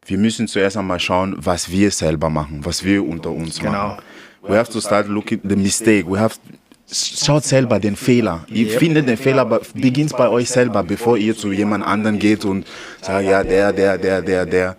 wir 0.07 0.17
müssen 0.17 0.49
zuerst 0.49 0.77
einmal 0.79 1.01
schauen, 1.01 1.37
was 1.39 1.71
wir 1.71 1.91
selber 1.91 2.31
machen, 2.31 2.65
was 2.65 2.83
wir 2.83 3.07
unter 3.07 3.31
uns 3.31 3.59
Genau. 3.59 3.73
machen. 3.73 4.03
We 4.43 4.57
have 4.57 4.73
to 4.73 4.81
start 4.81 5.07
looking 5.09 5.41
the 5.45 5.57
mistake. 5.57 6.07
We 6.09 6.19
have 6.19 6.37
schaut 6.93 7.45
selber 7.45 7.79
den 7.79 7.97
Fehler. 7.97 8.45
Ihr 8.49 8.69
findet 8.69 9.09
den 9.09 9.17
Fehler, 9.17 9.43
aber 9.43 9.61
beginnt 9.75 10.17
bei 10.17 10.29
euch 10.29 10.49
selber, 10.51 10.83
bevor 10.83 11.17
ihr 11.17 11.37
zu 11.37 11.53
jemand 11.53 11.85
anderen 11.85 12.19
geht 12.19 12.45
und 12.45 12.67
sagt, 13.01 13.25
ja, 13.25 13.43
der, 13.43 13.73
der, 13.73 13.99
der, 13.99 14.23
der, 14.23 14.47
der. 14.47 14.77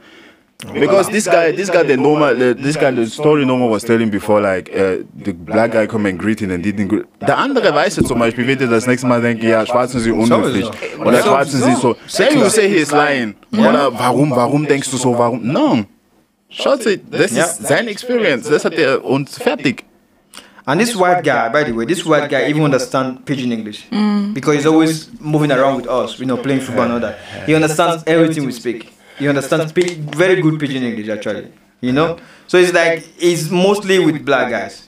Because 0.73 1.09
this 1.09 1.25
guy, 1.25 1.51
this 1.51 1.71
guy, 1.71 1.83
the 1.83 1.97
normal, 1.97 2.35
the, 2.35 2.53
this 2.53 2.77
guy, 2.77 2.91
the 2.91 3.07
story 3.07 3.45
Norma 3.45 3.67
was 3.67 3.83
telling 3.83 4.11
before, 4.11 4.39
like 4.41 4.69
uh, 4.69 4.97
the 5.15 5.33
black 5.33 5.71
guy 5.71 5.87
come 5.87 6.05
and 6.05 6.19
greet 6.19 6.39
him 6.39 6.51
and 6.51 6.63
didn't 6.63 6.87
greet. 6.87 7.05
Der 7.19 7.37
andere 7.37 7.73
Weiße 7.73 8.03
zum 8.03 8.19
Beispiel 8.19 8.45
wird 8.45 8.61
dir 8.61 8.67
das 8.67 8.85
nächste 8.85 9.07
Mal 9.07 9.21
denken, 9.21 9.47
ja, 9.47 9.65
Schwarzen 9.65 9.99
sind 9.99 10.13
unhöflich. 10.13 10.65
Sowieso. 10.65 11.01
Oder 11.01 11.23
Schwarzen 11.23 11.61
sind 11.61 11.77
so. 11.77 11.95
Then 12.15 12.39
you 12.39 12.49
say 12.49 12.69
he's 12.69 12.91
lying. 12.91 13.33
Oder 13.57 13.91
warum, 13.91 14.29
warum 14.31 14.67
denkst 14.67 14.91
du 14.91 14.97
so, 14.97 15.17
warum? 15.17 15.51
No. 15.51 15.83
Schaut 16.49 16.83
sich, 16.83 16.99
das 17.09 17.31
ist 17.31 17.67
seine 17.67 17.89
Experience. 17.89 18.47
Das 18.47 18.63
hat 18.63 18.73
er 18.73 19.03
und 19.03 19.29
fertig. 19.29 19.83
And 20.67 20.79
this 20.79 20.95
white 20.95 21.23
guy, 21.23 21.49
by 21.49 21.63
the 21.63 21.71
way, 21.71 21.85
this 21.85 22.05
white 22.05 22.29
guy 22.29 22.47
even 22.47 22.63
understands 22.63 23.21
pidgin 23.25 23.51
English 23.51 23.87
mm. 23.89 24.33
because 24.33 24.55
he's 24.55 24.65
always 24.65 25.09
moving 25.19 25.51
around 25.51 25.77
with 25.77 25.87
us, 25.87 26.19
you 26.19 26.25
know, 26.25 26.37
playing 26.37 26.61
football 26.61 26.85
and 26.85 26.93
all 26.93 26.99
that. 26.99 27.19
He 27.45 27.55
understands 27.55 28.03
everything 28.05 28.45
we 28.45 28.51
speak. 28.51 28.93
He 29.17 29.27
understands 29.27 29.71
pi- 29.71 29.97
very 29.99 30.41
good 30.41 30.59
pidgin 30.59 30.83
English 30.83 31.09
actually, 31.09 31.51
you 31.81 31.91
know. 31.91 32.19
So 32.47 32.57
it's 32.57 32.73
like 32.73 32.99
he's 33.17 33.49
mostly 33.49 33.99
with 33.99 34.23
black 34.25 34.51
guys. 34.51 34.87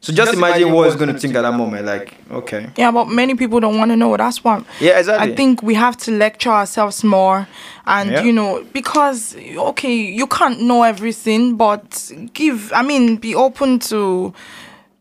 So 0.00 0.12
just 0.12 0.32
imagine 0.32 0.70
what 0.72 0.86
he's 0.86 0.94
going 0.94 1.12
to 1.12 1.18
think 1.18 1.34
at 1.34 1.42
that 1.42 1.54
moment. 1.54 1.84
Like, 1.84 2.14
okay, 2.30 2.70
Yeah, 2.76 2.92
but 2.92 3.06
many 3.06 3.34
people 3.34 3.58
don't 3.58 3.78
want 3.78 3.90
to 3.90 3.96
know. 3.96 4.16
That's 4.16 4.44
why 4.44 4.62
yeah, 4.80 4.98
exactly. 4.98 5.32
I 5.32 5.34
think 5.34 5.60
we 5.62 5.74
have 5.74 5.96
to 5.98 6.12
lecture 6.12 6.50
ourselves 6.50 7.02
more. 7.02 7.48
And, 7.84 8.10
Yeah. 8.10 8.22
you 8.22 8.32
know, 8.32 8.64
because, 8.72 9.34
okay, 9.36 9.94
you 9.94 10.28
can't 10.28 10.60
know 10.60 10.84
everything, 10.84 11.56
but 11.56 12.12
give, 12.32 12.72
I 12.72 12.82
mean, 12.82 13.16
be 13.16 13.34
open 13.34 13.80
to 13.90 14.32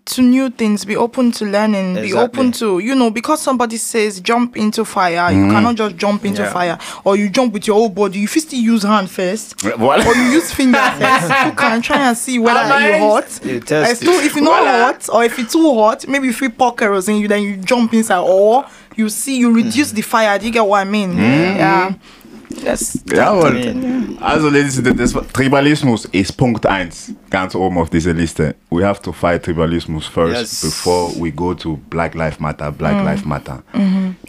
to 0.08 0.22
new 0.22 0.50
things 0.50 0.86
be 0.86 0.96
open 0.96 1.32
to 1.32 1.46
learning 1.46 1.96
be 1.96 2.14
open 2.14 2.52
to 2.52 2.80
you 2.80 2.96
know 2.96 3.12
because 3.12 3.42
somebody 3.42 3.78
says 3.78 4.20
jump 4.22 4.56
into 4.56 4.86
fire 4.86 5.32
you 5.32 5.42
mm-hmm. 5.44 5.52
cannot 5.52 5.76
just 5.76 5.98
jump 5.98 6.26
into 6.26 6.42
Yeah. 6.42 6.54
fire. 6.54 6.78
Or 7.04 7.16
you 7.18 7.30
jump 7.30 7.54
with 7.54 7.68
your 7.68 7.76
whole 7.76 7.90
body 7.90 8.20
you 8.20 8.28
fit 8.28 8.44
still 8.44 8.60
use 8.60 8.84
hand 8.84 9.10
first. 9.10 9.58
Voilà. 9.78 10.06
or 10.06 10.16
you 10.16 10.32
use 10.32 10.52
finger 10.52 10.80
first. 11.00 11.46
You 11.46 11.52
can 11.52 11.82
try 11.82 12.08
and 12.08 12.18
see 12.18 12.40
whether 12.40 12.80
you 12.80 13.00
hot 13.00 13.40
You 13.44 13.60
test 13.60 14.02
If 14.02 14.08
too- 14.08 14.20
it. 14.20 14.26
if 14.26 14.36
you're 14.36 14.46
not 14.46 14.64
Voila. 14.64 14.86
hot 14.86 15.10
or 15.14 15.24
if 15.24 15.38
it's 15.40 15.54
too 15.54 15.74
hot 15.76 16.08
maybe 16.08 16.30
if 16.30 16.42
you 16.42 16.50
pour 16.50 16.74
kerosene 16.76 17.20
you 17.22 17.28
then 17.28 17.44
you 17.44 17.58
jump 17.58 17.94
inside. 17.94 18.20
Or 18.22 18.66
you 18.96 19.10
see 19.10 19.38
you 19.38 19.54
reduce 19.54 19.92
hmm. 19.92 19.98
the 19.98 20.02
fire. 20.02 20.40
Do 20.40 20.46
you 20.46 20.52
get 20.52 20.66
what 20.66 20.80
i 20.80 20.84
mean? 20.84 21.12
Hmm. 21.14 21.20
Yeah 21.22 21.94
that's 22.64 23.00
Jawohl. 23.12 24.18
Also, 24.22 24.50
Ladies 24.50 24.78
and 24.78 24.88
Gentlemen, 24.88 24.98
das 25.14 25.34
Tribalismus 25.34 26.06
ist 26.06 26.36
Punkt 26.38 26.66
1, 26.66 27.14
ganz 27.30 27.56
oben 27.56 27.78
auf 27.78 27.90
dieser 27.90 28.14
Liste. 28.14 28.56
We 28.70 28.86
have 28.86 29.02
to 29.02 29.12
fight 29.12 29.44
Tribalismus 29.44 30.06
first 30.08 30.40
Yes. 30.40 30.62
before 30.62 31.12
we 31.22 31.32
go 31.32 31.54
to 31.54 31.78
Black 31.90 32.16
Lives 32.16 32.40
Matter, 32.40 32.72
Black 32.72 33.04
Lives 33.04 33.26
Matter. 33.26 33.64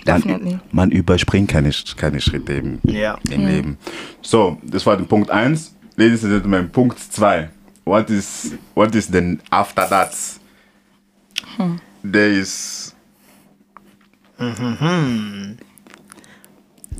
definitely. 0.05 0.53
Man, 0.53 0.61
man 0.73 0.91
überspringt 0.91 1.49
keine, 1.51 1.71
keine 1.97 2.21
Schritte 2.21 2.55
im, 2.55 2.81
Yeah. 2.87 3.19
im 3.31 3.47
Leben. 3.47 3.79
So, 4.23 4.59
das 4.63 4.85
war 4.87 4.97
der 4.97 5.05
Punkt 5.05 5.31
1. 5.31 5.75
Ladies 5.97 6.23
and 6.25 6.33
Gentlemen, 6.33 6.71
Punkt 6.71 6.99
2. 6.99 7.49
What 7.85 8.11
is, 8.11 8.53
what 8.75 8.95
is 8.95 9.09
then 9.11 9.41
after 9.51 9.89
that? 9.89 10.13
There 12.05 12.29
is 12.39 12.95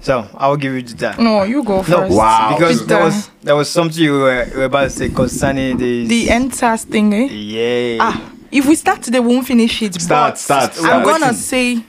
So 0.01 0.27
I'll 0.35 0.57
give 0.57 0.75
you 0.75 0.83
that. 0.83 1.19
No, 1.19 1.43
you 1.43 1.63
go 1.65 1.77
No, 1.79 1.83
first. 1.83 2.15
Wow. 2.17 2.55
because 2.57 2.77
Peter. 2.83 2.87
there 2.87 3.05
was 3.05 3.31
there 3.43 3.57
was 3.57 3.69
something 3.71 4.03
you 4.03 4.13
were, 4.21 4.45
you 4.45 4.59
were 4.59 4.65
about 4.65 4.83
to 4.85 4.91
say 4.91 5.09
concerning 5.09 5.77
this. 5.77 6.09
the 6.09 6.29
EndSARS 6.29 6.85
thing, 6.85 7.13
eh? 7.15 7.27
yeah. 7.31 7.99
Ah, 8.01 8.33
if 8.51 8.67
we 8.67 8.75
start 8.75 9.03
today, 9.03 9.21
we 9.21 9.29
won't 9.35 9.47
finish 9.47 9.83
it. 9.83 9.95
Start, 10.01 10.33
but 10.35 10.39
start, 10.39 10.71
I'm 10.71 10.77
start. 10.77 11.05
gonna 11.05 11.25
Waiting. 11.27 11.37
say, 11.39 11.85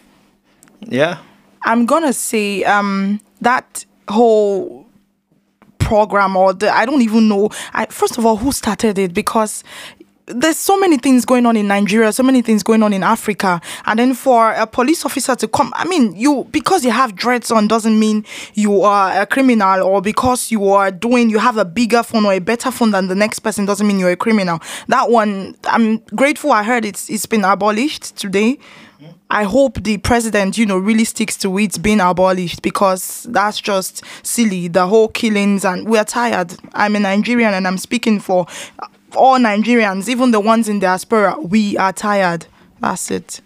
yeah. 0.81 1.17
I'm 1.61 1.85
gonna 1.85 2.13
say, 2.13 2.63
um, 2.63 3.19
that 3.41 3.85
whole 4.09 4.85
program 5.77 6.35
or 6.35 6.53
the 6.53 6.69
I 6.73 6.85
don't 6.85 7.01
even 7.01 7.27
know. 7.27 7.49
I 7.73 7.85
first 7.87 8.17
of 8.17 8.25
all, 8.25 8.37
who 8.37 8.51
started 8.51 8.97
it 8.97 9.13
because. 9.13 9.63
There's 10.31 10.57
so 10.57 10.79
many 10.79 10.97
things 10.99 11.25
going 11.25 11.47
on 11.47 11.57
in 11.57 11.67
Nigeria, 11.67 12.13
so 12.13 12.21
many 12.21 12.43
things 12.43 12.61
going 12.61 12.83
on 12.83 12.93
in 12.93 13.01
Africa, 13.01 13.59
and 13.85 13.97
then 13.97 14.13
for 14.13 14.51
a 14.53 14.67
police 14.67 15.03
officer 15.03 15.35
to 15.35 15.47
come, 15.47 15.73
I 15.75 15.85
mean, 15.85 16.15
you 16.15 16.47
because 16.51 16.85
you 16.85 16.91
have 16.91 17.15
dreads 17.15 17.49
on 17.49 17.67
doesn't 17.67 17.97
mean 17.97 18.23
you 18.53 18.83
are 18.83 19.21
a 19.21 19.25
criminal, 19.25 19.81
or 19.81 20.03
because 20.03 20.51
you 20.51 20.67
are 20.69 20.91
doing 20.91 21.31
you 21.31 21.39
have 21.39 21.57
a 21.57 21.65
bigger 21.65 22.03
phone 22.03 22.25
or 22.25 22.33
a 22.33 22.39
better 22.39 22.69
phone 22.69 22.91
than 22.91 23.07
the 23.07 23.15
next 23.15 23.39
person 23.39 23.65
doesn't 23.65 23.87
mean 23.87 23.97
you're 23.97 24.11
a 24.11 24.15
criminal. 24.15 24.59
That 24.87 25.09
one, 25.09 25.55
I'm 25.63 25.97
grateful. 26.15 26.51
I 26.51 26.61
heard 26.61 26.85
it's 26.85 27.09
it's 27.09 27.25
been 27.25 27.43
abolished 27.43 28.15
today. 28.15 28.59
I 29.31 29.43
hope 29.43 29.83
the 29.83 29.97
president, 29.97 30.57
you 30.57 30.65
know, 30.65 30.77
really 30.77 31.05
sticks 31.05 31.37
to 31.37 31.57
it 31.57 31.81
being 31.81 32.01
abolished 32.01 32.61
because 32.61 33.23
that's 33.29 33.59
just 33.59 34.03
silly. 34.23 34.67
The 34.67 34.87
whole 34.87 35.07
killings 35.07 35.63
and 35.65 35.87
we're 35.87 36.03
tired. 36.03 36.55
I'm 36.73 36.95
a 36.95 36.99
Nigerian 36.99 37.53
and 37.53 37.67
I'm 37.67 37.77
speaking 37.77 38.19
for 38.19 38.45
all 39.15 39.37
Nigerians, 39.39 40.07
even 40.09 40.31
the 40.31 40.39
ones 40.39 40.67
in 40.69 40.79
diaspora. 40.79 41.35
We 41.39 41.77
are 41.77 41.93
tired. 41.93 42.45
That's 42.79 43.11
it. 43.11 43.41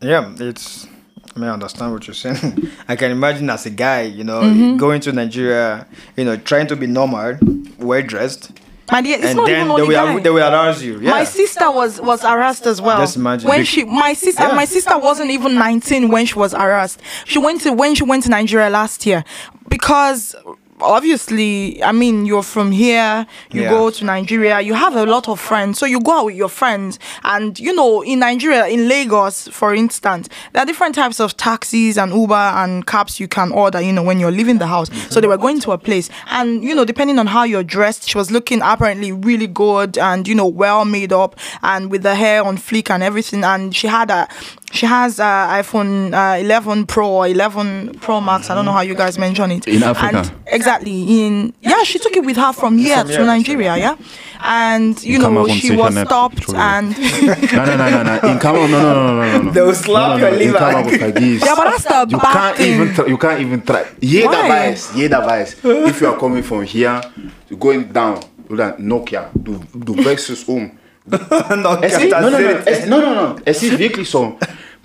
Yeah, 0.00 0.32
it's. 0.38 0.86
I 1.34 1.38
mean, 1.38 1.48
I 1.50 1.52
understand 1.52 1.92
what 1.92 2.06
you're 2.06 2.14
saying. 2.14 2.68
I 2.88 2.96
can 2.96 3.10
imagine 3.10 3.50
as 3.50 3.66
a 3.66 3.70
guy, 3.70 4.02
you 4.02 4.24
know, 4.24 4.40
Mm-hmm. 4.40 4.78
going 4.78 5.00
to 5.02 5.12
Nigeria, 5.12 5.86
you 6.16 6.24
know, 6.24 6.36
trying 6.36 6.66
to 6.68 6.76
be 6.76 6.86
normal, 6.86 7.36
well 7.78 8.02
dressed, 8.02 8.52
My 8.90 9.02
dear, 9.02 9.16
it's 9.18 9.26
and 9.26 9.36
not 9.36 9.46
then 9.46 9.66
even 9.66 9.76
they 9.76 9.82
will, 9.82 9.90
guy. 9.92 10.20
they 10.20 10.30
will 10.30 10.48
arouse 10.50 10.82
you. 10.82 10.98
Yeah. 11.00 11.10
My 11.10 11.24
sister 11.24 11.70
was 11.70 12.00
was 12.00 12.22
harassed 12.22 12.64
as 12.66 12.80
well. 12.80 12.98
Just 13.00 13.16
imagine. 13.16 13.48
when 13.50 13.64
she 13.66 13.84
my 13.84 14.14
sister 14.14 14.44
Yeah. 14.44 14.54
my 14.54 14.64
sister 14.64 14.96
wasn't 14.98 15.30
even 15.30 15.56
19 15.56 16.08
when 16.08 16.24
she 16.24 16.34
was 16.38 16.52
harassed. 16.54 17.00
She 17.26 17.38
went 17.38 17.60
to 17.62 17.72
when 17.74 17.94
she 17.94 18.04
went 18.04 18.22
to 18.24 18.30
Nigeria 18.30 18.70
last 18.70 19.04
year 19.04 19.22
because 19.68 20.34
obviously 20.80 21.82
I 21.82 21.92
mean 21.92 22.26
you're 22.26 22.42
from 22.42 22.72
here, 22.72 23.26
you 23.52 23.62
Yeah. 23.62 23.70
go 23.70 23.90
to 23.90 24.04
Nigeria, 24.04 24.60
you 24.60 24.74
have 24.74 24.96
a 24.96 25.04
lot 25.06 25.28
of 25.28 25.40
friends. 25.40 25.78
So 25.78 25.86
you 25.86 26.00
go 26.00 26.12
out 26.20 26.24
with 26.26 26.36
your 26.36 26.48
friends 26.48 26.98
and 27.24 27.58
you 27.58 27.74
know 27.74 28.02
in 28.02 28.18
Nigeria 28.20 28.66
in 28.66 28.88
Lagos 28.88 29.48
for 29.48 29.74
instance, 29.74 30.28
there 30.52 30.62
are 30.62 30.66
different 30.66 30.94
types 30.94 31.20
of 31.20 31.36
taxis 31.36 31.96
and 31.98 32.12
Uber 32.12 32.34
and 32.34 32.86
cabs 32.86 33.18
you 33.20 33.28
can 33.28 33.52
order, 33.52 33.80
you 33.80 33.92
know, 33.92 34.02
when 34.02 34.20
you're 34.20 34.30
leaving 34.30 34.58
the 34.58 34.66
house. 34.66 34.90
So 35.10 35.20
they 35.20 35.26
were 35.28 35.38
going 35.38 35.60
to 35.60 35.72
a 35.72 35.78
place 35.78 36.08
and 36.30 36.62
you 36.62 36.74
know 36.74 36.84
depending 36.84 37.18
on 37.18 37.26
how 37.26 37.44
you're 37.44 37.64
dressed, 37.64 38.08
she 38.08 38.18
was 38.18 38.30
looking 38.30 38.60
apparently 38.62 39.12
really 39.12 39.46
good 39.46 39.98
and 39.98 40.26
you 40.28 40.34
know 40.34 40.46
well 40.46 40.84
made 40.84 41.12
up 41.12 41.36
and 41.62 41.90
with 41.90 42.02
the 42.02 42.14
hair 42.14 42.42
on 42.44 42.56
fleek 42.58 42.90
and 42.90 43.02
everything 43.02 43.44
and 43.44 43.74
she 43.74 43.86
had 43.86 44.10
a 44.10 44.28
she 44.76 44.86
has 44.86 45.18
uh, 45.18 45.24
iPhone 45.48 46.12
uh, 46.14 46.38
11 46.38 46.86
Pro 46.86 47.08
or 47.10 47.26
11 47.26 47.98
Pro 48.00 48.20
Max. 48.20 48.50
I 48.50 48.54
don't 48.54 48.64
know 48.64 48.72
how 48.72 48.82
you 48.82 48.94
guys 48.94 49.18
mention 49.18 49.50
it. 49.50 49.66
In 49.66 49.82
Africa? 49.82 50.18
And 50.18 50.32
exactly. 50.46 51.02
In 51.26 51.52
yeah, 51.60 51.82
she 51.82 51.98
took 51.98 52.16
it 52.16 52.24
with 52.24 52.36
her 52.36 52.52
from 52.52 52.78
here 52.78 52.98
From 52.98 53.06
to 53.08 53.12
here, 53.16 53.26
Nigeria. 53.26 53.76
Yeah, 53.76 53.96
and 54.40 55.02
you 55.02 55.18
know 55.18 55.24
Cameroon 55.28 55.56
she 55.56 55.74
was 55.74 55.94
nicht, 55.94 56.06
stopped 56.06 56.36
Entschuldigung. 56.46 56.56
and 56.56 57.52
No, 57.52 57.64
no, 57.64 57.76
no, 57.76 57.90
no, 57.90 58.02
no. 58.20 58.28
In 58.30 58.38
Cameroon, 58.38 58.70
no, 58.70 58.82
no, 58.82 58.92
no, 58.94 59.14
no, 59.14 59.32
no, 59.38 59.42
no. 59.42 59.50
They 59.50 59.62
will 59.62 59.74
slap 59.74 60.08
no, 60.10 60.16
no, 60.18 60.28
your 60.28 60.30
no. 60.30 60.36
In 60.36 60.46
liver. 60.52 60.58
Cameroon, 60.58 61.00
vergiss. 61.00 61.40
yeah, 61.44 61.54
but 61.56 61.64
that's 61.70 61.84
the 61.84 62.06
You 62.10 62.18
bad 62.18 62.32
can't 62.32 62.56
thing. 62.56 62.74
even 62.74 62.94
try, 62.94 63.06
you 63.06 63.18
can't 63.18 63.40
even 63.40 63.62
try. 63.62 63.84
Jeder 64.00 64.28
Why? 64.28 64.48
weiß, 64.50 64.94
jeder 64.96 65.22
weiß. 65.26 65.56
If 65.88 66.00
you 66.00 66.08
are 66.08 66.18
coming 66.18 66.42
from 66.42 66.62
here, 66.64 67.00
you're 67.48 67.58
going 67.58 67.84
down, 67.92 68.20
oder 68.50 68.76
Nokia, 68.78 69.30
du, 69.34 69.60
du 69.74 69.94
wechselst 70.04 70.48
um. 70.48 70.70
no, 71.08 71.78
Es 71.82 71.96
ist, 71.98 72.10
that's 72.10 72.20
no, 72.22 72.30
no, 72.30 72.38
no, 72.38 72.50
it. 72.50 72.66
es, 72.66 72.86
no, 72.86 73.00
no, 73.00 73.14
no, 73.14 73.36
es 73.44 73.62
ist 73.62 73.78
wirklich 73.78 74.10
so. 74.10 74.36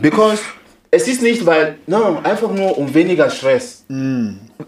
Because 0.02 0.42
es 0.94 1.08
ist 1.08 1.22
nicht, 1.22 1.46
weil, 1.46 1.78
no, 1.88 2.20
einfach 2.22 2.52
nur 2.52 2.78
um 2.78 2.94
weniger 2.94 3.30
Stress. 3.30 3.86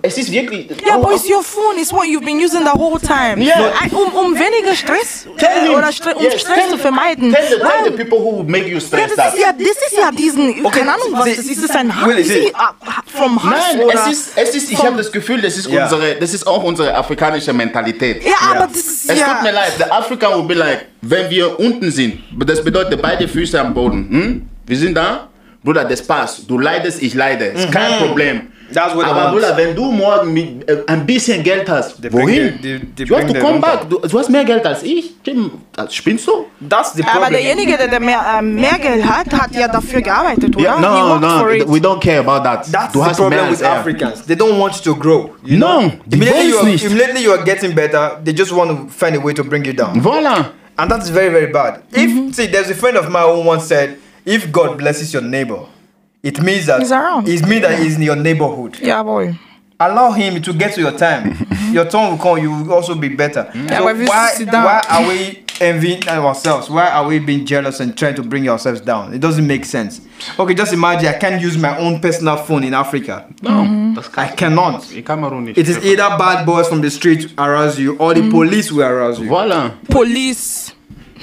Es 0.02 0.18
ist 0.18 0.32
wirklich. 0.32 0.70
Yeah, 0.86 0.98
but 0.98 1.12
it's 1.16 1.30
your 1.30 1.44
phone. 1.44 1.78
It's 1.78 1.92
what 1.92 2.06
you've 2.08 2.24
been 2.24 2.40
using 2.40 2.62
the 2.64 2.72
whole 2.72 2.98
time. 3.00 3.42
Yeah. 3.44 3.72
I- 3.84 3.94
Um, 3.94 4.14
um 4.14 4.34
weniger 4.34 4.74
Stress 4.74 5.28
Tell 5.38 5.66
him. 5.68 5.76
oder 5.76 5.92
Stre 5.92 6.16
um 6.16 6.24
Yes, 6.24 6.40
Stress 6.42 6.60
tell- 6.60 6.70
zu 6.72 6.78
vermeiden. 6.78 7.34
Tell 7.34 7.44
the, 7.50 7.56
tell 7.58 7.84
the 7.86 7.92
people 7.92 8.20
who 8.20 8.42
make 8.44 8.66
you 8.68 8.76
Ja, 8.76 8.80
stress 8.80 9.08
das 9.10 9.16
that. 9.18 9.34
ist 9.34 9.42
ja, 9.42 9.52
das 9.52 9.68
ist 9.68 9.98
ja 9.98 10.12
diesen, 10.12 10.64
keine 10.64 10.94
Ahnung 10.94 11.10
was 11.12 11.26
das 11.26 11.38
ist, 11.40 11.58
das 11.58 11.66
ist 11.70 11.76
ein 11.76 11.94
Hass, 11.94 12.16
sie, 12.28 12.48
uh, 12.54 12.92
from 13.18 13.44
Hass 13.44 13.74
Nein, 13.76 13.84
oder 13.86 13.94
es 13.94 14.08
ist, 14.08 14.32
es 14.38 14.56
ist, 14.56 14.72
ich 14.72 14.78
vom- 14.78 14.88
habe 14.88 14.98
das 14.98 15.12
Gefühl, 15.12 15.42
das 15.42 15.58
ist, 15.58 15.68
Ja. 15.70 15.84
unsere, 15.84 16.16
das 16.16 16.34
ist 16.34 16.48
auch 16.48 16.64
unsere 16.64 16.96
afrikanische 16.96 17.52
Mentalität. 17.54 18.24
Ja, 18.24 18.32
aber 18.52 18.68
das 18.68 18.78
ist 18.78 19.10
Es 19.10 19.20
tut 19.20 19.42
mir 19.44 19.52
leid, 19.52 19.74
der 19.78 19.94
Afrika 19.94 20.34
will 20.36 20.44
be 20.44 20.54
like, 20.54 20.86
wenn 21.02 21.30
wir 21.30 21.60
unten 21.60 21.92
sind, 21.92 22.20
das 22.46 22.64
bedeutet 22.64 23.02
beide 23.02 23.28
Füße 23.28 23.60
am 23.60 23.74
Boden. 23.74 24.08
Hm? 24.10 24.50
Wir 24.66 24.78
sind 24.78 24.96
da, 24.96 25.28
Bruder, 25.64 25.86
das 25.86 26.02
passt. 26.06 26.50
Du 26.50 26.58
leidest, 26.60 27.02
ich 27.02 27.14
leide. 27.14 27.46
Ist 27.46 27.72
kein 27.72 27.98
Problem. 28.00 28.36
Mhm. 28.38 28.42
They 28.74 28.82
Aber. 29.06 29.32
Bruder, 29.32 29.56
wenn 29.56 29.76
du 29.76 29.92
morgen 29.92 30.34
mit, 30.34 30.68
äh, 30.68 30.78
ein 30.88 31.06
bisschen 31.06 31.44
Geld 31.44 31.70
hast, 31.70 32.02
bring 32.02 32.12
wohin? 32.14 32.60
hast 32.98 33.08
bring 33.08 33.28
to 33.28 33.34
the 33.34 33.40
come 33.40 33.60
back. 33.60 33.88
Du, 33.88 34.00
du 34.00 34.20
hast 34.20 34.30
mehr 34.30 34.44
Geld 34.44 34.66
als 34.66 34.82
ich. 34.84 35.14
Tim, 35.24 35.52
Spinnst 35.92 36.28
du? 36.28 36.46
That's 36.68 36.94
the 36.94 37.04
aber 37.04 37.12
problem. 37.28 37.34
derjenige, 37.34 37.78
der, 37.78 38.00
mehr, 38.00 38.20
äh, 38.40 38.42
mehr 38.42 38.80
Geld 38.80 39.06
hat, 39.06 39.32
hat 39.32 39.54
ja 39.56 39.68
dafür 39.68 40.02
gearbeitet, 40.02 40.56
oder? 40.56 40.66
Ja, 40.66 40.76
He 40.78 40.82
no, 40.82 41.20
no, 41.20 41.46
we 41.72 41.78
don't 41.80 42.00
care 42.02 42.20
about 42.20 42.44
that. 42.44 42.66
That's 42.72 42.94
du 42.94 43.00
the 43.00 43.06
hast 43.06 43.20
mehr 43.20 43.28
problem 43.30 43.50
als 43.50 43.60
with 43.60 43.68
er. 43.68 43.74
Africans. 43.74 44.26
They 44.26 44.36
don't 44.36 44.58
want 44.60 44.76
you 44.84 44.94
to 44.94 45.00
grow. 45.00 45.30
You 45.44 45.58
No, 45.60 45.80
know? 45.82 45.92
die 46.08 46.16
immediately 46.16 46.50
you, 46.50 46.58
are, 46.58 46.66
nicht. 46.66 46.84
immediately 46.86 47.24
you 47.24 47.32
are 47.32 47.44
getting 47.44 47.76
better, 47.76 48.20
they 48.24 48.34
just 48.34 48.52
want 48.52 48.72
to 48.72 48.88
find 48.90 49.16
a 49.16 49.20
way 49.24 49.34
to 49.34 49.44
bring 49.44 49.64
you 49.66 49.74
down. 49.74 50.02
Voilà. 50.02 50.50
And 50.78 50.90
that 50.90 51.04
is 51.04 51.10
very, 51.12 51.30
very 51.30 51.52
bad. 51.52 51.84
If 51.92 52.34
see, 52.36 52.48
there's 52.48 52.72
a 52.72 52.76
friend 52.76 52.98
of 52.98 53.08
mine 53.10 53.28
who 53.36 53.42
once 53.48 53.66
said, 53.68 53.98
if 54.26 54.52
God 54.52 54.78
blesses 54.78 55.14
your 55.14 55.22
neighbor, 55.22 55.66
it 56.22 56.42
means 56.42 56.66
that 56.68 56.80
He's 56.80 56.92
around. 56.92 57.28
it 57.28 57.46
means 57.48 57.62
that 57.64 57.80
he's 57.80 57.96
in 57.98 58.02
your 58.02 58.16
neighborhood. 58.16 58.80
Yeah, 58.80 59.04
boy. 59.04 59.38
Allow 59.80 60.12
him 60.12 60.42
to 60.42 60.54
get 60.54 60.74
to 60.76 60.82
your 60.82 60.94
time. 60.98 61.36
your 61.72 61.90
turn 61.90 62.12
will 62.12 62.18
come. 62.18 62.38
You 62.38 62.52
will 62.52 62.74
also 62.74 62.96
be 62.96 63.10
better. 63.10 63.52
Yeah, 63.54 63.80
so 63.80 63.84
but 63.84 63.96
if 63.96 64.02
you 64.02 64.08
why, 64.08 64.32
why 64.52 64.82
are 64.90 65.08
we 65.10 65.44
envying 65.60 66.08
ourselves? 66.08 66.70
Why 66.70 66.90
are 66.90 67.06
we 67.06 67.20
being 67.20 67.46
jealous 67.46 67.82
and 67.82 67.98
trying 67.98 68.16
to 68.16 68.24
bring 68.24 68.48
ourselves 68.48 68.80
down? 68.80 69.14
It 69.14 69.20
doesn't 69.20 69.46
make 69.46 69.66
sense. 69.66 70.00
Okay, 70.40 70.54
just 70.54 70.72
imagine 70.72 71.10
I 71.10 71.18
can't 71.18 71.42
use 71.42 71.58
my 71.58 71.78
own 71.78 72.00
personal 72.00 72.38
phone 72.38 72.64
in 72.64 72.74
Africa. 72.74 73.28
No, 73.42 73.94
das 73.96 74.10
I 74.18 74.28
cannot. 74.30 74.90
In 74.94 75.04
Kamerun. 75.04 75.50
It 75.58 75.68
is 75.68 75.84
either 75.84 76.08
bad 76.18 76.46
boys 76.46 76.70
from 76.70 76.80
the 76.80 76.90
street 76.92 77.34
arouse 77.38 77.78
you 77.78 77.98
or 77.98 78.14
the 78.14 78.22
Mm. 78.22 78.32
police 78.32 78.72
will 78.72 78.84
arouse 78.88 79.20
you. 79.20 79.28
Voilà. 79.28 79.74
Police. 79.90 80.72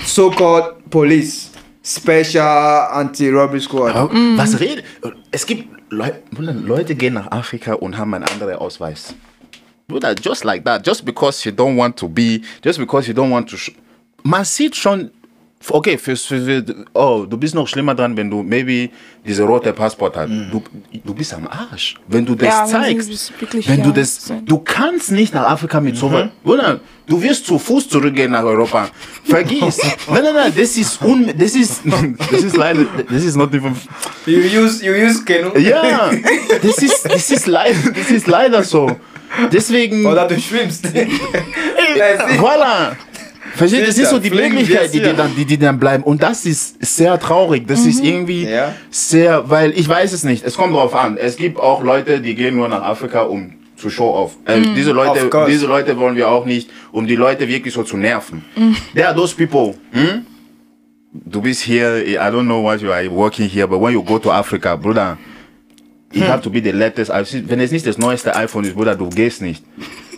So-called 0.05 0.91
police, 0.91 1.50
special 1.83 2.89
anti-robbery 2.93 3.61
squad. 3.61 3.95
Aber 3.95 4.13
Was 4.37 4.59
redet? 4.61 4.85
Es 5.31 5.47
gibt 5.47 5.69
Leu 5.91 6.11
Leute 6.39 6.95
gehen 6.95 7.15
nach 7.15 7.31
Afrika 7.33 7.75
und 7.75 7.99
haben 7.99 8.15
einen 8.15 8.25
anderen 8.25 8.57
Ausweis. 8.57 9.15
Bruder, 9.89 10.15
just 10.15 10.45
like 10.45 10.65
that, 10.65 10.87
just 10.87 11.05
because 11.05 11.45
you 11.45 11.53
don't 11.53 11.77
want 11.77 11.97
to 11.97 12.09
be, 12.09 12.43
just 12.65 12.79
because 12.79 13.09
you 13.09 13.15
don't 13.15 13.31
want 13.31 13.51
to. 13.51 13.57
Man 14.23 14.45
sieht 14.45 14.77
schon, 14.77 15.11
okay, 15.69 15.99
für, 15.99 16.17
für, 16.17 16.65
oh, 16.95 17.27
du 17.29 17.37
bist 17.37 17.55
noch 17.55 17.69
schlimmer 17.69 17.95
dran, 17.95 18.17
wenn 18.17 18.31
du 18.31 18.43
maybe 18.43 18.89
diese 19.27 19.43
rote 19.43 19.73
Passport 19.73 20.17
hast. 20.17 20.31
Du, 20.51 20.63
du 21.05 21.15
bist 21.15 21.35
am 21.35 21.47
Arsch, 21.47 21.97
wenn 22.09 22.25
du 22.25 22.35
das 22.35 22.49
Ja, 22.49 22.65
wenn 22.65 22.99
zeigst. 22.99 23.33
wirklich, 23.41 23.69
wenn 23.69 23.83
du 23.83 23.93
das, 23.93 24.27
so. 24.27 24.41
du 24.45 24.59
kannst 24.59 25.11
nicht 25.13 25.35
nach 25.35 25.49
Afrika 25.51 25.81
mit 25.81 25.97
sowas. 25.97 26.29
Bruder, 26.43 26.81
du 27.07 27.21
wirst 27.23 27.45
zu 27.47 27.59
Fuß 27.59 27.89
zurückgehen 27.89 28.33
nach 28.33 28.43
Europa. 28.45 28.89
Vergiss. 29.25 29.79
nein, 30.11 30.23
nein, 30.25 30.35
nein, 30.35 30.53
das 30.57 30.77
ist 30.77 31.03
un, 31.03 31.27
das 31.39 31.55
ist, 31.55 31.83
das 32.31 32.43
ist 32.43 32.57
leider, 32.57 32.87
das 33.11 33.25
ist 33.25 33.37
not 33.37 33.55
even 33.55 33.77
You 34.27 34.39
use 34.63 34.85
you 34.85 34.93
use 34.95 35.23
canoe. 35.25 35.59
ja, 35.59 36.11
das 36.63 36.79
ist, 36.79 37.05
das 37.05 37.31
ist, 37.31 37.47
leider, 37.47 37.79
das 37.95 38.11
ist 38.11 38.27
leider 38.27 38.63
so. 38.63 38.97
Deswegen, 39.53 40.05
Oder 40.07 40.27
du 40.27 40.41
schwimmst. 40.41 40.87
voilà. 42.39 42.97
Versteht, 43.61 43.87
das 43.89 43.99
ist 43.99 44.11
so 44.11 44.19
die 44.19 44.31
Möglichkeit, 44.31 44.93
die, 44.95 45.01
die, 45.01 45.13
dann, 45.15 45.37
die, 45.37 45.45
die 45.45 45.59
dann 45.59 45.79
bleiben. 45.79 46.03
Und 46.03 46.23
das 46.23 46.47
ist 46.47 46.77
sehr 46.83 47.19
traurig. 47.21 47.67
Das 47.67 47.85
ist 47.85 48.03
irgendwie 48.03 48.45
Ja. 48.47 48.75
sehr, 48.91 49.51
weil 49.51 49.71
ich 49.79 49.87
weiß 49.87 50.13
es 50.13 50.25
nicht. 50.25 50.45
Es 50.45 50.55
kommt 50.57 50.75
drauf 50.75 50.95
an. 50.95 51.17
Es 51.19 51.37
gibt 51.37 51.59
auch 51.59 51.83
Leute, 51.83 52.21
die 52.21 52.35
gehen 52.35 52.57
nur 52.57 52.69
nach 52.69 52.83
Afrika, 52.83 53.23
um 53.23 53.53
zu 53.77 53.91
show 53.91 54.11
off. 54.15 54.37
Äh, 54.47 54.61
diese, 54.77 54.93
Leute, 54.93 55.29
diese 55.49 55.67
Leute 55.67 55.99
wollen 55.99 56.17
wir 56.17 56.29
auch 56.31 56.47
nicht, 56.47 56.71
um 56.93 57.07
die 57.07 57.17
Leute 57.17 57.47
wirklich 57.49 57.75
so 57.75 57.83
zu 57.83 57.97
nerven. 57.99 58.45
There 58.95 59.07
are 59.09 59.15
those 59.17 59.35
people. 59.35 59.75
Hm? 59.93 60.25
Du 61.13 61.41
bist 61.43 61.61
hier, 61.63 62.03
I 62.07 62.17
don't 62.19 62.45
know 62.45 62.63
what 62.63 62.81
you 62.81 62.91
are 62.93 63.11
working 63.11 63.49
here, 63.49 63.67
but 63.67 63.81
when 63.81 63.93
you 63.93 64.03
go 64.03 64.19
to 64.19 64.31
Africa, 64.31 64.77
Bruder, 64.77 65.19
it 66.13 66.23
have 66.23 66.41
to 66.43 66.49
be 66.51 66.61
the 66.63 66.71
latest. 66.73 67.11
iPhone. 67.11 67.45
Wenn 67.49 67.61
es 67.61 67.73
nicht 67.73 67.87
das 67.87 67.99
neueste 67.99 68.35
iPhone 68.37 68.65
ist, 68.65 68.75
Bruder, 68.75 68.95
du 68.97 69.09
gehst 69.09 69.43
nicht. 69.43 69.63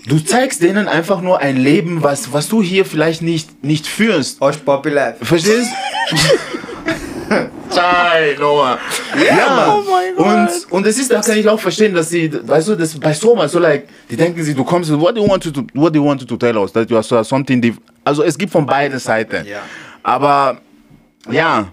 Du 0.06 0.18
zeigst 0.18 0.62
denen 0.62 0.88
einfach 0.88 1.20
nur 1.20 1.38
ein 1.40 1.56
Leben, 1.56 2.02
was, 2.02 2.32
was 2.32 2.48
du 2.48 2.60
hier 2.62 2.84
vielleicht 2.84 3.22
nicht, 3.22 3.62
nicht 3.64 3.86
führst. 3.86 4.40
Hush 4.40 4.56
puppy 4.56 4.90
life. 4.90 5.24
Verstehst? 5.24 5.68
Chai, 7.74 8.36
Noah. 8.38 8.78
Ja, 9.26 9.74
Oh 9.78 9.82
mein 9.90 10.14
Gott. 10.16 10.26
und, 10.26 10.72
und 10.72 10.86
das 10.86 10.98
ist, 10.98 11.10
da 11.10 11.20
kann 11.22 11.38
ich 11.38 11.48
auch 11.48 11.58
verstehen, 11.58 11.94
dass 11.94 12.10
sie, 12.10 12.30
weißt 12.46 12.68
du, 12.68 12.74
das 12.76 12.98
bei 12.98 13.14
sowas, 13.14 13.52
so 13.52 13.58
like, 13.58 13.88
die 14.10 14.16
denken 14.16 14.42
sich, 14.42 14.54
du 14.54 14.64
kommst, 14.64 14.90
what 15.00 15.16
do 15.16 15.22
you 15.22 15.28
want 15.28 15.42
to, 15.42 15.50
what 15.72 15.94
do 15.94 16.00
you 16.00 16.04
want 16.06 16.26
to 16.28 16.36
tell 16.36 16.58
us? 16.58 16.70
That 16.72 16.90
you 16.90 16.96
are 16.96 17.02
so- 17.02 17.22
something, 17.22 17.62
diff- 17.62 17.78
also 18.04 18.22
es 18.22 18.36
gibt 18.36 18.52
von 18.52 18.66
beiden 18.66 18.98
Seiten. 18.98 19.46
Ja. 19.46 19.60
Aber, 20.02 20.58
ja, 21.30 21.68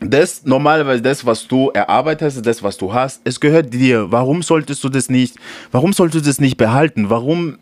das 0.00 0.44
normalerweise 0.44 1.02
das, 1.02 1.24
was 1.24 1.46
du 1.46 1.70
erarbeitest, 1.70 2.44
das, 2.44 2.62
was 2.62 2.76
du 2.76 2.92
hast, 2.92 3.20
es 3.24 3.38
gehört 3.38 3.72
dir. 3.72 4.10
Warum 4.10 4.42
solltest 4.42 4.82
du 4.82 4.88
das 4.88 5.10
nicht, 5.10 5.36
warum 5.70 5.92
solltest 5.92 6.24
du 6.24 6.30
das 6.30 6.40
nicht 6.40 6.56
behalten? 6.56 7.10
Warum 7.10 7.58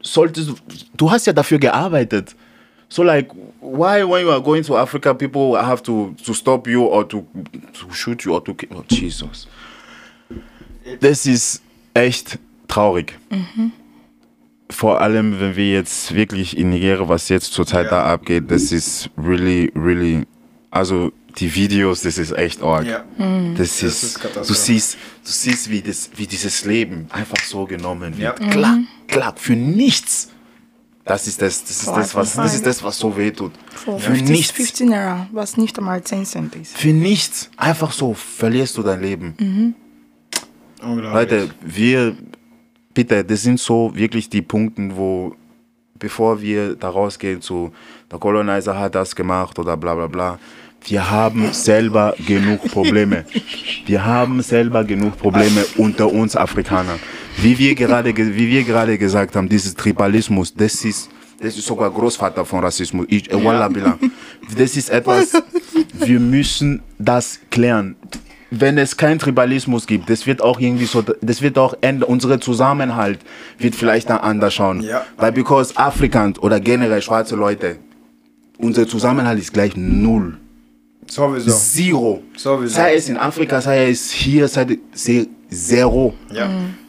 solltest 0.00 0.48
du, 0.48 0.54
du 0.96 1.10
hast 1.10 1.26
ja 1.26 1.32
dafür 1.32 1.58
gearbeitet. 1.58 2.34
So 2.88 3.02
like, 3.02 3.32
why 3.60 4.04
when 4.04 4.24
you 4.24 4.30
are 4.30 4.40
going 4.40 4.62
to 4.62 4.76
Africa, 4.76 5.12
people 5.12 5.56
have 5.60 5.82
to, 5.82 6.14
to 6.24 6.32
stop 6.32 6.66
you 6.68 6.84
or 6.84 7.06
to, 7.08 7.26
to 7.72 7.92
shoot 7.92 8.24
you 8.24 8.34
or 8.34 8.44
to 8.44 8.54
kill, 8.54 8.68
oh 8.76 8.84
Jesus. 8.88 9.48
Das 11.00 11.26
ist 11.26 11.62
echt 11.94 12.38
traurig. 12.68 13.18
Vor 14.70 15.00
allem, 15.00 15.40
wenn 15.40 15.56
wir 15.56 15.72
jetzt 15.72 16.14
wirklich 16.14 16.56
in 16.56 16.70
Nigeria, 16.70 17.08
was 17.08 17.28
jetzt 17.28 17.52
zurzeit 17.52 17.90
da 17.90 18.04
abgeht, 18.04 18.50
das 18.50 18.70
ist 18.70 19.10
really, 19.18 19.72
really, 19.74 20.26
also 20.76 21.12
die 21.38 21.54
Videos, 21.54 22.02
das 22.02 22.18
ist 22.18 22.32
echt 22.32 22.62
arg. 22.62 22.86
Ja. 22.86 23.04
Das, 23.56 23.82
ist, 23.82 24.02
ist 24.02 24.24
du 24.24 24.54
siehst, 24.54 24.96
du 25.24 25.30
siehst, 25.30 25.70
wie, 25.70 25.82
das, 25.82 26.10
wie 26.16 26.26
dieses 26.26 26.64
Leben 26.64 27.06
einfach 27.10 27.40
so 27.44 27.66
genommen 27.66 28.16
wird. 28.16 28.40
Ja. 28.40 28.50
Klack, 28.50 28.78
klack, 29.06 29.38
für 29.38 29.54
nichts. 29.54 30.30
Das 31.04 31.28
ist 31.28 31.40
das, 31.40 31.62
das 31.62 31.82
ist 31.82 31.88
das, 31.88 32.14
was, 32.14 32.34
das 32.34 32.54
ist 32.54 32.66
das, 32.66 32.82
was 32.82 32.98
so 32.98 33.16
wehtut. 33.16 33.52
Für 33.68 33.98
Für 33.98 34.10
50, 34.10 34.28
nichts. 34.28 34.50
15 34.50 34.88
Naira, 34.88 35.28
was 35.30 35.56
nicht 35.56 35.78
einmal 35.78 36.02
10 36.02 36.24
Cent 36.24 36.56
ist. 36.56 36.76
Für 36.76 36.88
nichts. 36.88 37.48
Einfach 37.56 37.92
so 37.92 38.12
verlierst 38.12 38.76
du 38.76 38.82
dein 38.82 39.00
Leben. 39.00 39.74
Unglaublich. 40.82 41.12
Leute, 41.12 41.50
wir, 41.60 42.16
bitte, 42.92 43.24
das 43.24 43.42
sind 43.42 43.60
so 43.60 43.92
wirklich 43.94 44.28
die 44.28 44.42
Punkte, 44.42 44.90
wo, 44.96 45.36
bevor 45.96 46.40
wir 46.40 46.74
da 46.74 46.88
rausgehen 46.88 47.40
zu, 47.40 47.72
der 48.10 48.18
Colonizer 48.18 48.76
hat 48.76 48.96
das 48.96 49.14
gemacht 49.14 49.58
oder 49.60 49.76
bla 49.76 49.94
bla 49.94 50.08
bla, 50.08 50.38
wir 50.88 51.10
haben 51.10 51.52
selber 51.52 52.14
genug 52.26 52.62
Probleme. 52.70 53.24
Wir 53.86 54.04
haben 54.04 54.40
selber 54.42 54.84
genug 54.84 55.18
Probleme 55.18 55.64
unter 55.76 56.12
uns 56.12 56.36
Afrikanern. 56.36 56.98
Wie 57.38 57.58
wir 57.58 57.74
gerade, 57.74 58.12
ge- 58.12 58.34
wie 58.34 58.48
wir 58.48 58.62
gerade 58.64 58.96
gesagt 58.98 59.36
haben, 59.36 59.48
dieses 59.48 59.74
Tribalismus, 59.74 60.54
das 60.54 60.84
ist, 60.84 61.10
das 61.40 61.56
ist 61.56 61.66
sogar 61.66 61.90
Großvater 61.90 62.44
von 62.44 62.60
Rassismus. 62.60 63.06
Ich, 63.08 63.30
äh, 63.30 63.36
billah. 63.36 63.98
Das 64.56 64.76
ist 64.76 64.90
etwas, 64.90 65.32
wir 65.94 66.20
müssen 66.20 66.82
das 66.98 67.40
klären. 67.50 67.96
Wenn 68.50 68.78
es 68.78 68.96
keinen 68.96 69.18
Tribalismus 69.18 69.86
gibt, 69.88 70.08
das 70.08 70.24
wird 70.26 70.40
auch 70.40 70.60
irgendwie 70.60 70.84
so, 70.86 71.02
das 71.20 71.42
wird 71.42 71.58
auch 71.58 71.74
ändern. 71.80 72.08
Unsere 72.08 72.38
Zusammenhalt 72.38 73.18
wird 73.58 73.74
vielleicht 73.74 74.08
dann 74.08 74.18
anders 74.18 74.54
schauen. 74.54 74.82
Ja. 74.82 75.04
Weil 75.16 75.32
because 75.32 75.76
Afrikans 75.76 76.38
oder 76.38 76.60
generell 76.60 77.02
schwarze 77.02 77.34
Leute, 77.34 77.76
unser 78.58 78.86
Zusammenhalt 78.86 79.40
ist 79.40 79.52
gleich 79.52 79.76
null. 79.76 80.38
Sowieso. 81.08 81.50
Zero. 81.50 82.22
Sowieso. 82.36 82.74
Sei 82.74 82.94
es 82.94 83.08
in 83.08 83.16
Afrika, 83.16 83.60
sei 83.60 83.90
es 83.90 84.10
hier, 84.10 84.48
sei 84.48 84.78
es 84.92 85.28
zero. 85.50 86.14
Ja. 86.32 86.48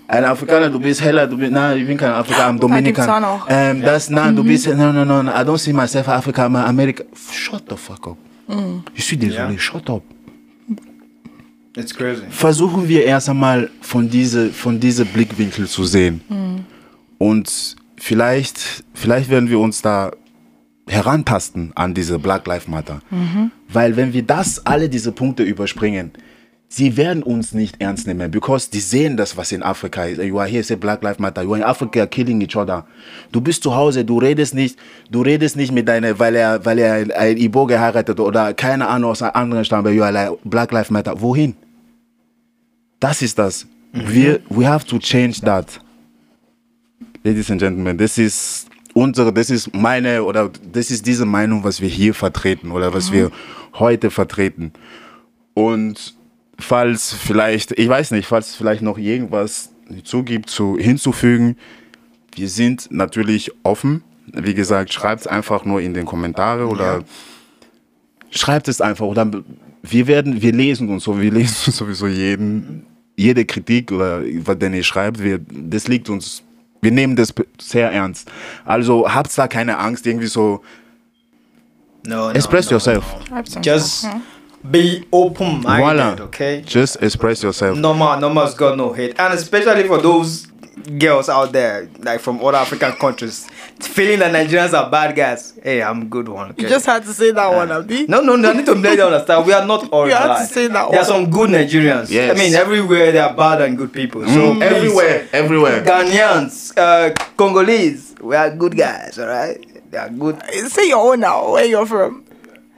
Ein 0.09 0.23
Afrikaner, 0.23 0.69
du 0.69 0.79
bist 0.79 1.01
heller, 1.01 1.27
du 1.27 1.37
bist, 1.37 1.51
nein, 1.51 1.77
ich 1.79 1.85
bin 1.85 1.97
kein 1.97 2.11
Afrikaner, 2.11 2.47
I'm 2.47 2.51
gibt's 2.53 2.61
Dominican. 2.61 3.09
auch 3.09 3.19
noch. 3.19 3.47
Ähm, 3.49 3.81
das, 3.81 4.09
nein, 4.09 4.35
du 4.35 4.43
bist, 4.43 4.65
no, 4.67 4.91
no, 4.93 5.03
no, 5.03 5.21
no, 5.21 5.29
I 5.31 5.43
don't 5.43 5.57
see 5.57 5.73
myself 5.73 6.07
Africa, 6.07 6.45
I'm 6.45 6.55
America. 6.55 7.03
Shut 7.31 7.63
the 7.69 7.75
fuck 7.75 8.07
up. 8.07 8.17
Ich 8.95 9.03
suis 9.03 9.17
désolé, 9.17 9.51
Ja. 9.53 9.57
shut 9.59 9.89
up. 9.89 10.01
It's 11.75 11.93
crazy. 11.93 12.23
Versuchen 12.29 12.87
wir 12.87 13.03
erst 13.05 13.29
einmal 13.29 13.69
von 13.81 14.09
diese, 14.09 14.49
von 14.49 14.79
diese 14.79 15.05
Blickwinkel 15.05 15.67
zu 15.67 15.83
sehen. 15.83 16.21
Und 17.19 17.75
vielleicht, 17.97 18.83
vielleicht 18.93 19.29
werden 19.29 19.49
wir 19.49 19.59
uns 19.59 19.81
da 19.81 20.11
herantasten 20.87 21.71
an 21.75 21.93
diese 21.93 22.19
Black 22.19 22.47
Lives 22.47 22.67
Matter. 22.67 23.01
Weil 23.69 23.95
wenn 23.95 24.13
wir 24.13 24.23
das, 24.23 24.65
alle 24.65 24.89
diese 24.89 25.11
Punkte 25.11 25.43
überspringen, 25.43 26.11
sie 26.69 26.97
werden 26.97 27.23
uns 27.23 27.53
nicht 27.53 27.79
ernst 27.79 28.07
nehmen, 28.07 28.29
because 28.31 28.69
die 28.69 28.79
sehen 28.79 29.15
das, 29.15 29.37
was 29.37 29.51
in 29.51 29.63
Afrika 29.63 30.05
ist. 30.05 30.21
You 30.21 30.39
are 30.39 30.47
here, 30.47 30.63
say 30.63 30.75
Black 30.75 31.03
Lives 31.03 31.19
Matter. 31.19 31.43
You 31.43 31.53
are 31.53 31.59
in 31.59 31.63
Africa 31.63 32.05
killing 32.05 32.41
each 32.41 32.55
other. 32.55 32.85
Du 33.31 33.41
bist 33.41 33.63
zu 33.63 33.75
Hause, 33.75 34.03
du 34.03 34.17
redest 34.19 34.53
nicht, 34.53 34.77
du 35.09 35.21
redest 35.21 35.55
nicht 35.55 35.71
mit 35.71 35.87
deiner, 35.87 36.17
weil 36.19 36.35
er, 36.35 36.65
weil 36.65 36.79
er 36.79 37.17
ein 37.17 37.37
Ibo 37.37 37.65
geheiratet 37.65 38.19
oder 38.19 38.53
keine 38.53 38.87
Ahnung 38.87 39.11
aus 39.11 39.21
einem 39.21 39.31
anderen 39.33 39.65
Stamm, 39.65 39.83
but 39.83 39.93
you 39.93 40.03
are 40.03 40.11
like 40.11 40.31
Black 40.43 40.71
Lives 40.71 40.89
Matter. 40.89 41.19
Wohin? 41.21 41.55
Das 42.99 43.21
ist 43.21 43.37
das. 43.37 43.65
Wir, 43.93 44.39
we 44.49 44.67
have 44.67 44.85
to 44.85 44.99
change 44.99 45.41
that. 45.41 45.79
Ladies 47.23 47.49
and 47.49 47.59
Gentlemen, 47.59 47.97
das 47.97 48.17
ist 48.17 48.67
unsere, 48.97 49.31
das 49.31 49.51
ist 49.51 49.75
meine 49.75 50.23
oder 50.23 50.49
das 50.73 50.89
ist 50.89 51.05
diese 51.05 51.25
Meinung, 51.25 51.63
was 51.63 51.81
wir 51.81 51.89
hier 51.89 52.15
vertreten 52.15 52.71
oder 52.71 52.95
was 52.95 53.11
wir 53.11 53.31
heute 53.75 54.09
vertreten. 54.09 54.73
Und 55.53 56.15
falls 56.57 57.13
vielleicht, 57.13 57.77
ich 57.77 57.87
weiß 57.87 58.11
nicht, 58.11 58.27
falls 58.27 58.55
vielleicht 58.55 58.81
noch 58.81 58.97
irgendwas 58.97 59.71
zugibt, 60.03 60.49
zu, 60.49 60.77
hinzufügen, 60.79 61.57
wir 62.35 62.49
sind 62.49 62.89
natürlich 62.91 63.51
offen. 63.61 64.03
Wie 64.33 64.55
gesagt, 64.55 64.91
schreibt 64.91 65.21
es 65.21 65.27
einfach 65.27 65.63
nur 65.63 65.79
in 65.79 65.93
den 65.93 66.05
Kommentare 66.05 66.67
oder 66.67 67.03
schreibt 68.31 68.67
es 68.67 68.81
einfach 68.81 69.05
oder 69.05 69.29
wir 69.83 70.07
werden, 70.07 70.41
wir 70.41 70.51
lesen 70.51 70.89
uns 70.89 71.03
so, 71.03 71.21
wir 71.21 71.31
lesen 71.31 71.71
sowieso 71.71 72.07
jeden, 72.07 72.87
jede 73.15 73.45
Kritik 73.45 73.91
oder 73.91 74.23
was 74.39 74.57
den 74.57 74.73
ihr 74.73 74.83
schreibt, 74.83 75.21
wir, 75.21 75.39
das 75.49 75.87
liegt 75.87 76.09
uns, 76.09 76.43
wir 76.81 76.91
nehmen 76.91 77.15
das 77.15 77.33
sehr 77.59 77.91
ernst. 77.91 78.29
Also 78.65 79.11
habt 79.11 79.35
da 79.37 79.47
keine 79.47 79.77
Angst, 79.77 80.05
irgendwie 80.05 80.27
so, 80.27 80.61
No, 82.05 82.27
no, 82.27 82.29
express 82.31 82.65
no, 82.65 82.71
yourself. 82.77 83.03
Just 83.61 84.07
be 84.63 85.05
open-minded, 85.11 85.83
Voila. 85.83 86.15
okay? 86.23 86.61
Just 86.65 87.01
express 87.01 87.41
yourself. 87.43 87.77
Normal, 87.77 88.19
normal's 88.19 88.53
got 88.55 88.77
no 88.77 88.93
hate, 88.93 89.19
and 89.19 89.33
especially 89.33 89.83
for 89.83 90.01
those 90.01 90.47
girls 90.99 91.27
out 91.29 91.51
there, 91.51 91.89
like 91.99 92.19
from 92.21 92.39
other 92.43 92.57
African 92.57 92.93
countries, 92.93 93.47
feeling 93.81 94.19
that 94.19 94.33
Nigerians 94.33 94.73
are 94.73 94.89
bad 94.89 95.15
guys. 95.15 95.53
Hey, 95.61 95.81
I'm 95.81 96.07
good 96.09 96.27
one. 96.27 96.51
Okay? 96.51 96.63
You 96.63 96.69
just 96.69 96.85
had 96.85 97.03
to 97.03 97.13
say 97.13 97.31
that 97.31 97.47
one, 97.47 97.71
Abi. 97.71 98.07
no, 98.07 98.21
no, 98.21 98.35
no. 98.35 98.49
I 98.49 98.53
need 98.53 98.65
to 98.65 98.75
make 98.75 98.97
them 98.97 99.07
understand. 99.13 99.45
We 99.45 99.53
are 99.53 99.65
not 99.65 99.89
all 99.93 100.07
You 100.07 100.13
have 100.15 100.39
to 100.39 100.45
say 100.53 100.67
that 100.67 100.91
There 100.91 100.99
are 101.01 101.05
some 101.05 101.29
good 101.29 101.49
Nigerians. 101.49 102.09
Yes. 102.09 102.35
I 102.35 102.39
mean, 102.39 102.53
everywhere 102.55 103.11
there 103.11 103.23
are 103.23 103.33
bad 103.35 103.61
and 103.61 103.77
good 103.77 103.91
people. 103.93 104.25
So 104.27 104.53
please, 104.55 104.63
Everywhere, 104.63 105.27
everywhere. 105.33 105.83
Ghanaians, 105.83 106.73
uh, 106.77 107.13
Congolese, 107.37 108.15
we 108.21 108.35
are 108.35 108.49
good 108.55 108.75
guys. 108.77 109.17
All 109.19 109.27
right, 109.27 109.57
they 109.91 109.97
are 109.97 110.09
good. 110.09 110.41
Say 110.69 110.89
your 110.89 111.11
own 111.13 111.19
now, 111.19 111.51
where 111.53 111.65
you're 111.65 111.85
from. 111.85 112.23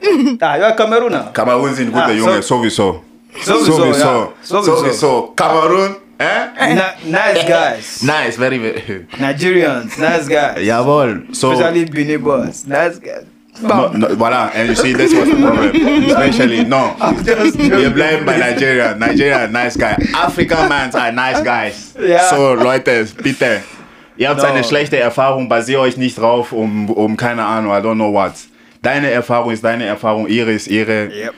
Ah, 0.42 0.56
you 0.56 0.64
are 0.64 0.76
Cameroon. 0.76 1.12
Cameroon 1.34 1.76
sind 1.76 1.92
gute 1.92 2.04
Ah, 2.04 2.10
Junge, 2.16 2.42
so- 2.42 2.56
sowieso. 2.56 3.04
Sowieso, 3.44 3.86
ja. 3.86 3.94
Sowieso. 3.94 4.34
Sowieso. 4.44 4.76
Sowieso. 4.78 5.36
Cameroon, 5.36 5.96
eh? 6.20 6.96
Nice 7.06 7.44
guys. 7.48 8.04
Nice, 8.04 8.36
very, 8.38 8.58
very. 8.58 9.06
Nigerians, 9.18 9.98
nice 9.98 10.28
guys. 10.28 10.58
Jawohl. 10.66 11.34
So, 11.36 11.52
Especially 11.54 11.86
Benin 11.86 12.22
boys, 12.22 12.66
nice 12.68 13.00
guys. 13.00 13.26
no, 13.62 13.90
no, 13.92 14.08
voilà, 14.16 14.52
and 14.56 14.70
you 14.70 14.76
see, 14.76 14.94
that's 14.94 15.14
what's 15.14 15.30
the 15.30 15.36
problem. 15.36 15.76
Especially, 16.06 16.64
no. 16.64 16.96
Joking. 17.24 17.94
bleiben 17.94 18.26
bei 18.26 18.38
Nigeria. 18.38 18.96
Nigeria, 18.96 19.48
nice 19.48 19.76
guy. 19.76 19.98
African 20.16 20.70
mans 20.70 20.96
are 20.96 21.12
nice 21.12 21.42
guys. 21.44 21.94
Ja. 22.00 22.30
So, 22.30 22.54
Leute, 22.54 23.06
bitte. 23.22 23.62
Ihr 24.18 24.30
habt 24.30 24.42
No. 24.42 24.48
eine 24.50 24.64
schlechte 24.64 24.98
Erfahrung, 24.98 25.48
basiert 25.50 25.80
euch 25.80 25.98
nicht 25.98 26.18
drauf, 26.18 26.52
um, 26.52 26.90
um 26.90 27.16
keine 27.18 27.44
Ahnung, 27.44 27.72
I 27.72 27.82
don't 27.82 27.96
know 27.96 28.12
what. 28.14 28.34
Deine 28.82 29.10
Erfahrung 29.12 29.52
ist 29.52 29.64
deine 29.64 29.86
Erfahrung, 29.86 30.28
ihre 30.28 30.52
ist 30.52 30.68
ihre. 30.68 31.08
Yep. 31.10 31.34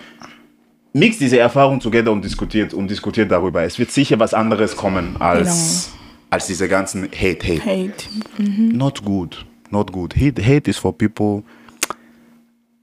Mix 0.94 1.18
diese 1.20 1.40
Erfahrung 1.40 1.80
together 1.80 2.12
und 2.12 2.24
diskutiert, 2.24 2.74
und 2.74 2.90
diskutiert 2.90 3.32
darüber. 3.32 3.64
Es 3.64 3.80
wird 3.80 3.92
sicher 3.92 4.20
was 4.20 4.34
anderes 4.34 4.76
kommen 4.76 5.16
als, 5.20 5.92
als 6.30 6.48
diese 6.48 6.68
ganzen 6.68 7.04
Hate, 7.04 7.48
Hate. 7.48 7.66
Hate. 7.66 8.10
Not 8.38 9.04
good. 9.04 9.46
Not 9.70 9.94
good. 9.94 10.14
Hate, 10.16 10.42
hate 10.44 10.70
is 10.70 10.78
for 10.78 10.92
people. 10.92 11.44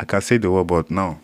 I 0.00 0.06
can 0.06 0.22
say 0.22 0.38
the 0.38 0.48
word, 0.48 0.66
but 0.68 0.90
no. 0.90 1.18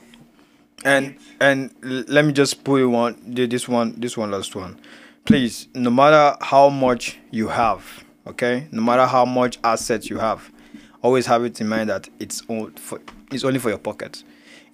And 0.84 1.14
and 1.40 1.70
let 1.82 2.26
me 2.26 2.32
just 2.32 2.62
put 2.64 2.80
you 2.80 2.90
one 2.90 3.14
th- 3.34 3.48
this 3.48 3.66
one 3.66 3.94
this 3.98 4.18
one 4.18 4.30
last 4.30 4.54
one. 4.54 4.76
Please, 5.24 5.68
no 5.74 5.88
matter 5.90 6.36
how 6.42 6.68
much 6.68 7.18
you 7.30 7.48
have, 7.48 8.04
okay, 8.26 8.66
no 8.70 8.82
matter 8.82 9.06
how 9.06 9.24
much 9.24 9.58
assets 9.64 10.10
you 10.10 10.18
have, 10.18 10.50
always 11.00 11.24
have 11.26 11.44
it 11.46 11.58
in 11.62 11.68
mind 11.68 11.88
that 11.88 12.10
it's 12.18 12.42
all 12.48 12.68
for 12.76 13.00
it's 13.32 13.44
only 13.44 13.58
for 13.58 13.70
your 13.70 13.78
pocket. 13.78 14.22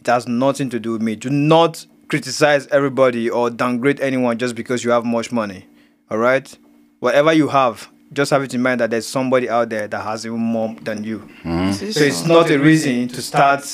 It 0.01 0.07
has 0.09 0.27
nothing 0.27 0.71
to 0.71 0.81
do 0.81 0.93
with 0.93 1.03
me. 1.03 1.15
Do 1.15 1.31
not 1.31 1.87
criticize 2.11 2.67
everybody 2.67 3.31
or 3.31 3.49
downgrade 3.51 4.01
anyone 4.01 4.37
just 4.37 4.55
because 4.57 4.85
you 4.85 4.91
have 4.91 5.05
much 5.05 5.31
money. 5.33 5.65
All 6.11 6.19
right, 6.19 6.59
whatever 6.99 7.33
you 7.33 7.47
have, 7.49 7.89
just 8.13 8.33
have 8.33 8.43
it 8.43 8.53
in 8.53 8.61
mind 8.61 8.81
that 8.81 8.91
there's 8.91 9.07
somebody 9.07 9.49
out 9.49 9.69
there 9.69 9.87
that 9.87 10.03
has 10.03 10.27
even 10.27 10.41
more 10.41 10.75
than 10.83 11.05
you. 11.05 11.29
So 11.73 12.01
it's 12.05 12.27
not 12.27 12.51
a 12.51 12.59
reason 12.59 13.07
to 13.09 13.23
start 13.23 13.65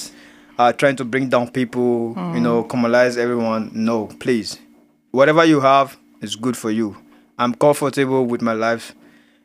uh, 0.58 0.72
trying 0.74 0.96
to 0.96 1.04
bring 1.04 1.30
down 1.30 1.50
people, 1.50 2.14
you 2.34 2.40
know, 2.40 2.62
commonize 2.62 3.16
everyone. 3.16 3.70
No, 3.72 4.06
please. 4.20 4.58
Whatever 5.12 5.44
you 5.46 5.60
have 5.60 5.96
is 6.20 6.36
good 6.36 6.56
for 6.58 6.70
you. 6.70 6.94
I'm 7.38 7.54
comfortable 7.54 8.26
with 8.26 8.42
my 8.42 8.52
life, 8.52 8.94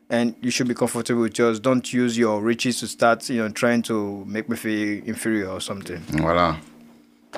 and 0.10 0.36
you 0.42 0.52
should 0.52 0.68
be 0.68 0.74
comfortable 0.76 1.22
with 1.22 1.38
yours. 1.38 1.62
Don't 1.62 1.94
use 1.94 2.18
your 2.18 2.42
riches 2.42 2.80
to 2.82 2.88
start, 2.88 3.30
you 3.30 3.38
know, 3.38 3.50
trying 3.50 3.82
to 3.84 4.26
make 4.26 4.50
me 4.50 4.58
feel 4.58 5.02
inferior 5.06 5.48
or 5.48 5.62
something. 5.62 6.00
Voilà. 6.12 6.58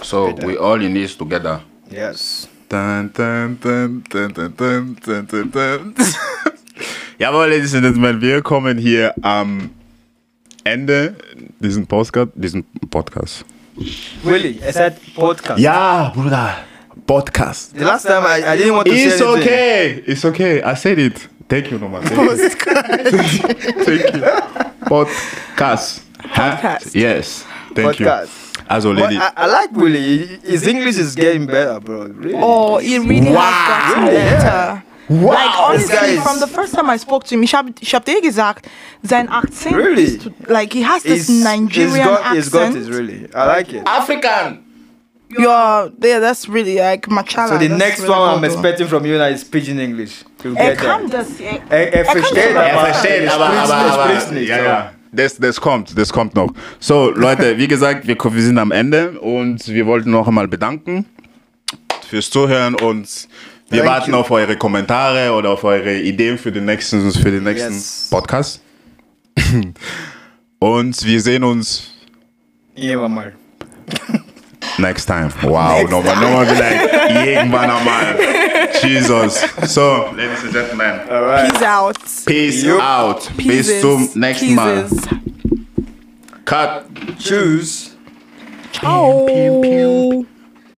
So 0.02 0.34
we 0.44 0.58
all 0.58 0.82
in 0.82 0.94
this 0.94 1.16
together. 1.16 1.62
Yes. 1.90 2.48
Dun, 2.70 3.12
dun, 3.14 3.58
dun, 3.62 4.04
dun, 4.10 4.34
dun, 4.34 4.54
dun, 4.58 4.98
dun, 5.06 5.26
dun, 5.26 5.50
dun. 5.52 5.94
Jawohl, 7.20 7.50
Ladies 7.50 7.74
and 7.76 7.84
Gentlemen, 7.84 8.20
wir 8.22 8.42
kommen 8.42 8.78
hier 8.78 9.14
am 9.22 9.70
Ende 10.64 11.16
diesen 11.60 11.86
Podcast, 11.86 12.32
diesen 12.36 12.66
Podcast. 12.90 13.46
Really, 14.26 14.60
I 14.68 14.72
said 14.72 14.98
podcast. 15.16 15.60
Ja, 15.60 16.12
Bruder, 16.16 16.58
Podcast. 17.06 17.74
The 17.78 17.84
last 17.86 18.06
time 18.08 18.24
I, 18.26 18.44
I 18.54 18.58
didn't 18.58 18.74
want 18.74 18.88
to 18.88 18.94
It's 18.94 19.18
say 19.18 19.26
anything. 19.26 19.42
okay, 19.42 20.04
it's 20.08 20.26
okay. 20.26 20.64
I 20.64 20.76
said 20.76 20.98
it. 21.00 21.30
Thank 21.48 21.72
you 21.72 21.78
nochmal. 21.78 22.02
Thank 22.04 22.18
you. 22.18 22.40
Thank 23.84 24.16
you. 24.16 24.22
Podcast. 24.90 26.02
Huh? 26.20 26.58
Podcast. 26.58 26.96
Yes. 26.96 27.46
Thank 27.76 27.96
Podcast. 27.98 28.30
you. 28.58 28.64
Also, 28.70 28.94
But 28.94 29.04
Lady. 29.04 29.18
I, 29.18 29.32
I 29.36 29.46
like 29.48 29.72
Willie. 29.74 30.40
His 30.44 30.66
English 30.68 30.98
is 30.98 31.16
getting 31.16 31.46
better, 31.46 31.80
bro. 31.80 32.06
Really. 32.08 32.34
Oh, 32.42 32.78
it 32.78 33.00
really 33.00 33.32
has 33.32 33.36
gotten 33.68 34.06
better. 34.06 34.84
Like 35.10 35.60
honestly, 35.60 36.16
is- 36.16 36.24
from 36.24 36.40
the 36.40 36.48
first 36.48 36.74
time 36.74 36.90
I 36.90 36.98
spoke 36.98 37.26
to 37.26 37.36
him, 37.36 37.44
ich 37.44 37.54
habe 37.54 37.74
ich 37.82 37.94
hab 37.94 38.06
dir 38.06 38.22
gesagt, 38.22 38.68
sein 39.04 39.28
Akzent 39.30 39.76
Really? 39.76 40.04
ist 40.04 40.22
to- 40.24 40.32
like 40.48 40.72
he 40.74 40.82
has 40.82 41.04
this 41.04 41.28
He's- 41.28 41.44
Nigerian 41.44 41.92
he's 41.92 42.06
got, 42.08 42.36
He's 42.36 42.50
got 42.50 42.62
accent. 42.68 42.88
it, 42.88 42.94
really. 42.96 43.28
I 43.36 43.46
like 43.48 43.74
it. 43.74 43.84
African. 43.86 44.60
Yeah, 45.38 45.90
yeah, 46.02 46.20
that's 46.20 46.48
really 46.48 46.78
like 46.78 47.08
Machala. 47.10 47.50
So 47.50 47.58
the 47.58 47.68
that's 47.68 47.80
next 47.80 48.00
really 48.02 48.12
one 48.12 48.30
I'm 48.36 48.42
good. 48.42 48.52
expecting 48.52 48.88
from 48.88 49.06
you 49.06 49.18
now 49.18 49.26
is 49.26 49.44
pidgin 49.44 49.80
English. 49.80 50.24
You'll 50.44 50.56
Er 50.58 50.76
get 50.76 50.78
kann 50.78 51.10
that. 51.10 51.26
das. 51.28 51.40
Er, 51.40 51.60
Er, 51.72 51.94
er 51.94 52.06
versteht, 52.06 52.38
Er 52.38 52.50
aber 52.52 52.64
Er 52.88 52.94
versteht, 52.94 53.30
aber, 53.32 53.46
spricht's- 53.48 53.72
aber, 53.72 53.92
aber 53.94 54.04
spricht's 54.10 54.32
nicht. 54.32 54.48
ja, 54.50 54.58
so. 54.58 54.64
ja. 54.64 54.92
Das, 55.16 55.38
das 55.38 55.62
kommt, 55.62 55.98
das 55.98 56.12
kommt 56.12 56.34
noch. 56.36 56.52
So, 56.80 57.12
Leute, 57.12 57.58
wie 57.58 57.68
gesagt, 57.68 58.08
wir, 58.08 58.18
wir 58.18 58.42
sind 58.42 58.58
am 58.58 58.72
Ende 58.72 59.20
und 59.20 59.68
wir 59.68 59.86
wollten 59.86 60.10
noch 60.10 60.28
einmal 60.28 60.48
bedanken 60.48 61.06
fürs 62.10 62.30
Zuhören 62.30 62.74
und 62.76 63.28
wir 63.70 63.84
Thank 63.84 63.92
warten 63.92 64.12
you. 64.12 64.18
auf 64.18 64.32
eure 64.32 64.58
Kommentare 64.58 65.32
oder 65.34 65.52
auf 65.52 65.64
eure 65.64 66.00
Ideen 66.00 66.38
für 66.38 66.52
den 66.52 66.66
nächsten, 66.66 67.12
für 67.12 67.32
den 67.32 67.44
nächsten 67.44 67.74
Yes. 67.74 68.08
Podcast. 68.10 68.62
und 70.60 71.06
wir 71.06 71.22
sehen 71.22 71.44
uns 71.44 71.90
Irgendwann 72.76 73.14
mal. 73.14 73.34
next 74.80 75.06
time. 75.06 75.32
Wow, 75.44 75.78
next 75.78 75.92
no, 75.92 76.02
but 76.02 76.20
no 76.20 76.34
one 76.34 76.46
be 76.46 76.52
like, 76.54 76.92
yeah, 76.92 77.46
man, 77.46 77.86
man. 77.86 78.82
Jesus. 78.82 79.40
So, 79.74 80.12
ladies 80.12 80.44
and 80.44 80.54
gentlemen, 80.54 81.00
all 81.10 81.24
right. 81.24 81.52
Peace 81.52 81.62
out. 81.62 81.98
Peace 82.26 82.64
yep. 82.64 82.80
out. 82.80 83.32
Peace 83.38 83.82
to 83.82 84.10
next 84.16 84.40
Pieces. 84.42 84.56
man. 84.56 85.68
Cut. 86.46 86.88
Choose. 87.20 87.96
Ciao. 88.72 89.26
Pew, 89.26 89.62
pew, 89.62 89.62
pew. 89.62 90.33